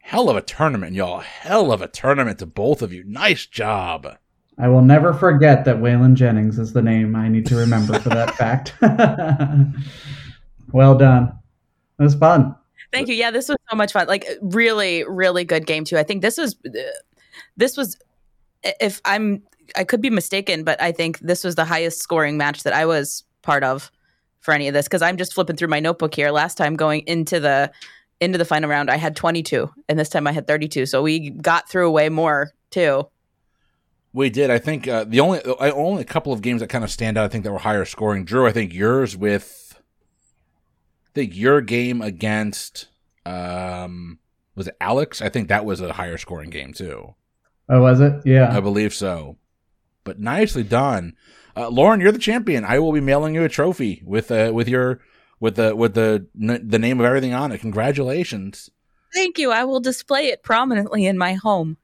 [0.00, 1.20] hell of a tournament, y'all.
[1.20, 3.04] Hell of a tournament to both of you.
[3.04, 4.18] Nice job.
[4.60, 8.10] I will never forget that Waylon Jennings is the name I need to remember for
[8.10, 8.74] that fact.
[10.72, 11.32] well done.
[11.98, 12.54] It was fun.
[12.92, 13.14] Thank you.
[13.14, 14.06] Yeah, this was so much fun.
[14.06, 15.96] Like really, really good game too.
[15.96, 16.80] I think this was uh,
[17.56, 17.96] this was
[18.64, 19.42] if I'm
[19.76, 22.86] I could be mistaken, but I think this was the highest scoring match that I
[22.86, 23.90] was part of
[24.40, 26.30] for any of this because I'm just flipping through my notebook here.
[26.30, 27.70] Last time going into the
[28.20, 30.86] into the final round, I had 22, and this time I had 32.
[30.86, 33.06] So we got through way more too.
[34.12, 34.50] We did.
[34.50, 37.24] I think uh, the only only a couple of games that kind of stand out.
[37.24, 38.24] I think that were higher scoring.
[38.24, 39.80] Drew, I think yours with,
[41.06, 42.88] I think your game against,
[43.24, 44.18] um,
[44.56, 45.22] was it Alex?
[45.22, 47.14] I think that was a higher scoring game too.
[47.68, 48.14] Oh, was it?
[48.24, 49.36] Yeah, I believe so.
[50.02, 51.14] But nicely done,
[51.56, 52.00] uh, Lauren.
[52.00, 52.64] You're the champion.
[52.64, 55.00] I will be mailing you a trophy with uh, with your
[55.38, 57.60] with the with the the name of everything on it.
[57.60, 58.70] Congratulations.
[59.14, 59.52] Thank you.
[59.52, 61.76] I will display it prominently in my home.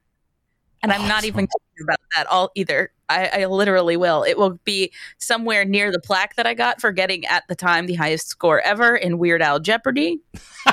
[0.83, 1.03] And awesome.
[1.03, 2.91] I'm not even kidding about that all either.
[3.09, 4.23] I, I, literally will.
[4.23, 7.85] It will be somewhere near the plaque that I got for getting at the time
[7.87, 10.19] the highest score ever in Weird Al Jeopardy.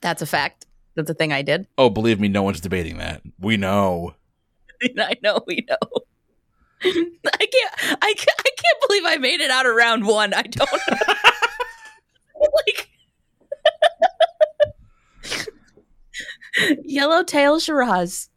[0.00, 0.66] That's a fact.
[0.94, 1.66] That's a thing I did.
[1.76, 3.22] Oh, believe me, no one's debating that.
[3.38, 4.14] We know.
[4.98, 5.40] I know.
[5.46, 5.76] We know.
[6.84, 7.74] I can't.
[8.02, 10.34] I can't, I can't believe I made it out of round one.
[10.34, 10.70] I don't.
[12.66, 12.91] like.
[16.84, 18.28] Yellowtail Shiraz.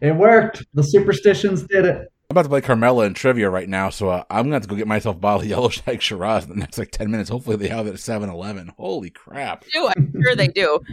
[0.00, 0.64] it worked.
[0.74, 1.96] The superstitions did it.
[2.30, 4.76] I'm about to play Carmella in trivia right now, so uh, I'm going to go
[4.76, 7.28] get myself a bottle of Yellow Shag Shiraz in the next like 10 minutes.
[7.28, 8.72] Hopefully, they have it at 7 Eleven.
[8.76, 9.64] Holy crap.
[9.72, 10.80] Do, I'm sure they do.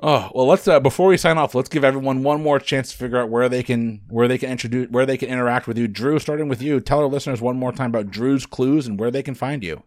[0.00, 2.98] Oh well, let's uh, before we sign off, let's give everyone one more chance to
[2.98, 5.86] figure out where they can where they can introduce where they can interact with you.
[5.86, 9.12] Drew, starting with you, tell our listeners one more time about Drew's Clues and where
[9.12, 9.84] they can find you.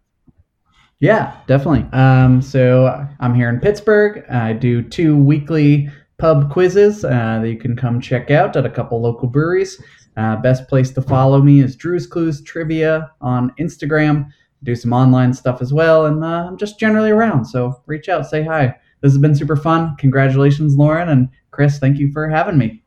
[0.99, 1.87] Yeah, definitely.
[1.97, 4.25] Um, so I'm here in Pittsburgh.
[4.29, 8.69] I do two weekly pub quizzes uh, that you can come check out at a
[8.69, 9.81] couple local breweries.
[10.15, 14.29] Uh, best place to follow me is Drew's Clues Trivia on Instagram.
[14.63, 17.45] Do some online stuff as well, and uh, I'm just generally around.
[17.45, 18.75] So reach out, say hi.
[19.01, 19.95] This has been super fun.
[19.97, 21.77] Congratulations, Lauren and Chris.
[21.77, 22.81] Thank you for having me.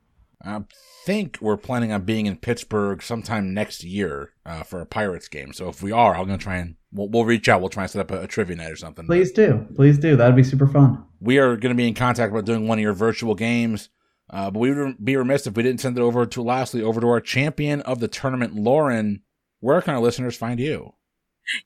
[0.44, 0.62] Uh,
[1.04, 5.52] think we're planning on being in Pittsburgh sometime next year uh, for a Pirates game.
[5.52, 7.60] So if we are, I'm going to try and we'll, we'll, reach out.
[7.60, 9.06] We'll try and set up a, a trivia night or something.
[9.06, 9.66] Please do.
[9.76, 10.16] Please do.
[10.16, 11.04] That'd be super fun.
[11.20, 13.88] We are going to be in contact about doing one of your virtual games.
[14.28, 17.00] Uh, but we would be remiss if we didn't send it over to lastly over
[17.00, 19.22] to our champion of the tournament, Lauren.
[19.58, 20.94] Where can our listeners find you?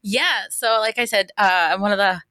[0.03, 2.23] Yeah, so like I said, uh, I'm one of the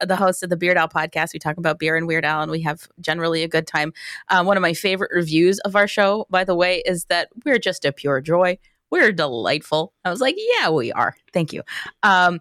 [0.00, 1.32] the host of the Beard Al podcast.
[1.32, 3.92] We talk about beer and Weird Al, and we have generally a good time.
[4.28, 7.58] Um, one of my favorite reviews of our show, by the way, is that we're
[7.58, 8.58] just a pure joy.
[8.94, 9.92] We're delightful.
[10.04, 11.16] I was like, yeah, we are.
[11.32, 11.62] Thank you.
[12.04, 12.38] Um,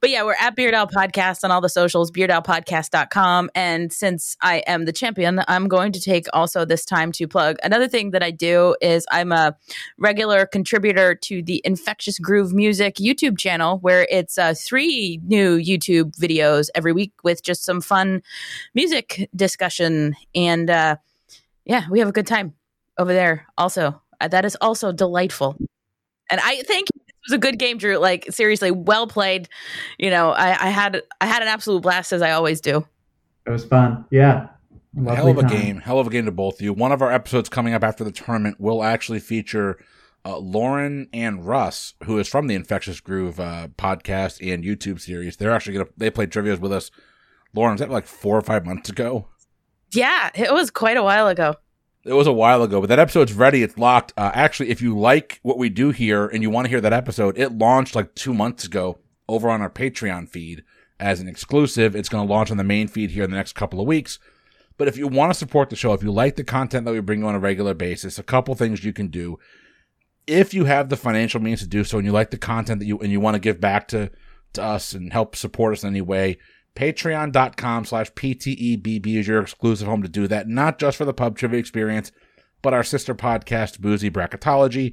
[0.00, 3.50] but yeah, we're at Beard Al Podcast on all the socials, beardalpodcast.com.
[3.56, 7.56] And since I am the champion, I'm going to take also this time to plug
[7.64, 9.56] another thing that I do is I'm a
[9.98, 16.16] regular contributor to the Infectious Groove Music YouTube channel, where it's uh, three new YouTube
[16.16, 18.22] videos every week with just some fun
[18.76, 20.14] music discussion.
[20.36, 20.98] And uh,
[21.64, 22.54] yeah, we have a good time
[22.96, 24.00] over there also.
[24.20, 25.56] Uh, that is also delightful.
[26.30, 27.98] And I think it was a good game, Drew.
[27.98, 29.48] Like seriously, well played.
[29.98, 32.86] You know, I, I had I had an absolute blast as I always do.
[33.46, 34.04] It was fun.
[34.10, 34.48] Yeah.
[34.94, 35.50] Lovely hell of a time.
[35.50, 35.76] game.
[35.78, 36.72] Hell of a game to both of you.
[36.72, 39.78] One of our episodes coming up after the tournament will actually feature
[40.24, 45.36] uh, Lauren and Russ, who is from the Infectious Groove uh, podcast and YouTube series.
[45.36, 46.90] They're actually gonna they played trivia with us.
[47.54, 49.28] Lauren, was that like four or five months ago?
[49.92, 51.54] Yeah, it was quite a while ago.
[52.06, 53.64] It was a while ago, but that episode's ready.
[53.64, 54.12] It's locked.
[54.16, 56.92] Uh, actually, if you like what we do here and you want to hear that
[56.92, 58.98] episode, it launched like two months ago
[59.28, 60.62] over on our Patreon feed
[61.00, 61.96] as an exclusive.
[61.96, 64.20] It's going to launch on the main feed here in the next couple of weeks.
[64.78, 67.00] But if you want to support the show, if you like the content that we
[67.00, 69.40] bring you on a regular basis, a couple things you can do.
[70.28, 72.86] If you have the financial means to do so and you like the content that
[72.86, 74.12] you and you want to give back to,
[74.52, 76.38] to us and help support us in any way,
[76.76, 81.36] Patreon.com slash PTEBB is your exclusive home to do that, not just for the pub
[81.36, 82.12] trivia experience,
[82.62, 84.92] but our sister podcast, Boozy Bracketology.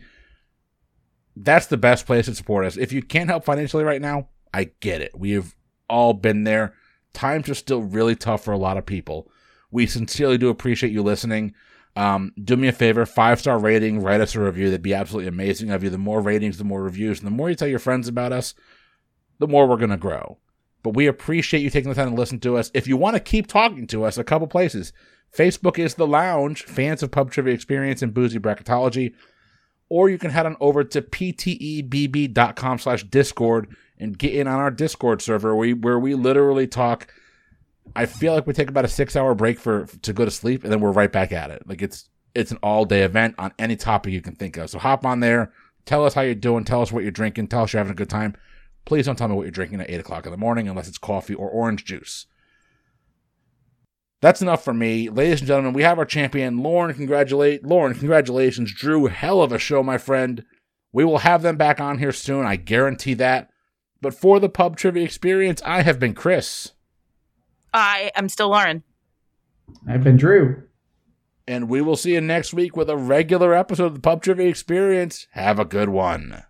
[1.36, 2.78] That's the best place to support us.
[2.78, 5.12] If you can't help financially right now, I get it.
[5.18, 5.54] We have
[5.90, 6.74] all been there.
[7.14, 9.30] Times are still really tough for a lot of people.
[9.70, 11.54] We sincerely do appreciate you listening.
[11.96, 14.66] Um, do me a favor, five star rating, write us a review.
[14.66, 15.90] That'd be absolutely amazing of you.
[15.90, 18.54] The more ratings, the more reviews, and the more you tell your friends about us,
[19.40, 20.38] the more we're going to grow.
[20.84, 22.70] But we appreciate you taking the time to listen to us.
[22.74, 24.94] If you want to keep talking to us, a couple places.
[25.36, 29.14] Facebook is the lounge, fans of pub trivia experience and boozy bracketology.
[29.90, 34.72] Or you can head on over to ptebb.com slash discord and get in on our
[34.72, 37.08] Discord server where we, where we literally talk
[37.96, 40.64] I feel like we take about a six hour break for to go to sleep,
[40.64, 41.68] and then we're right back at it.
[41.68, 44.70] Like it's it's an all day event on any topic you can think of.
[44.70, 45.52] So hop on there,
[45.86, 47.96] tell us how you're doing, tell us what you're drinking, tell us you're having a
[47.96, 48.36] good time.
[48.86, 50.98] Please don't tell me what you're drinking at eight o'clock in the morning unless it's
[50.98, 52.26] coffee or orange juice.
[54.22, 55.10] That's enough for me.
[55.10, 56.94] Ladies and gentlemen, we have our champion, Lauren.
[56.94, 58.74] Congratulate Lauren, congratulations.
[58.74, 60.46] Drew, hell of a show, my friend.
[60.94, 62.46] We will have them back on here soon.
[62.46, 63.50] I guarantee that.
[64.02, 66.72] But for the pub trivia experience, I have been Chris.
[67.74, 68.84] I am still Lauren.
[69.88, 70.64] I've been Drew.
[71.48, 74.48] And we will see you next week with a regular episode of the Pub Trivia
[74.48, 75.28] Experience.
[75.32, 76.44] Have a good one.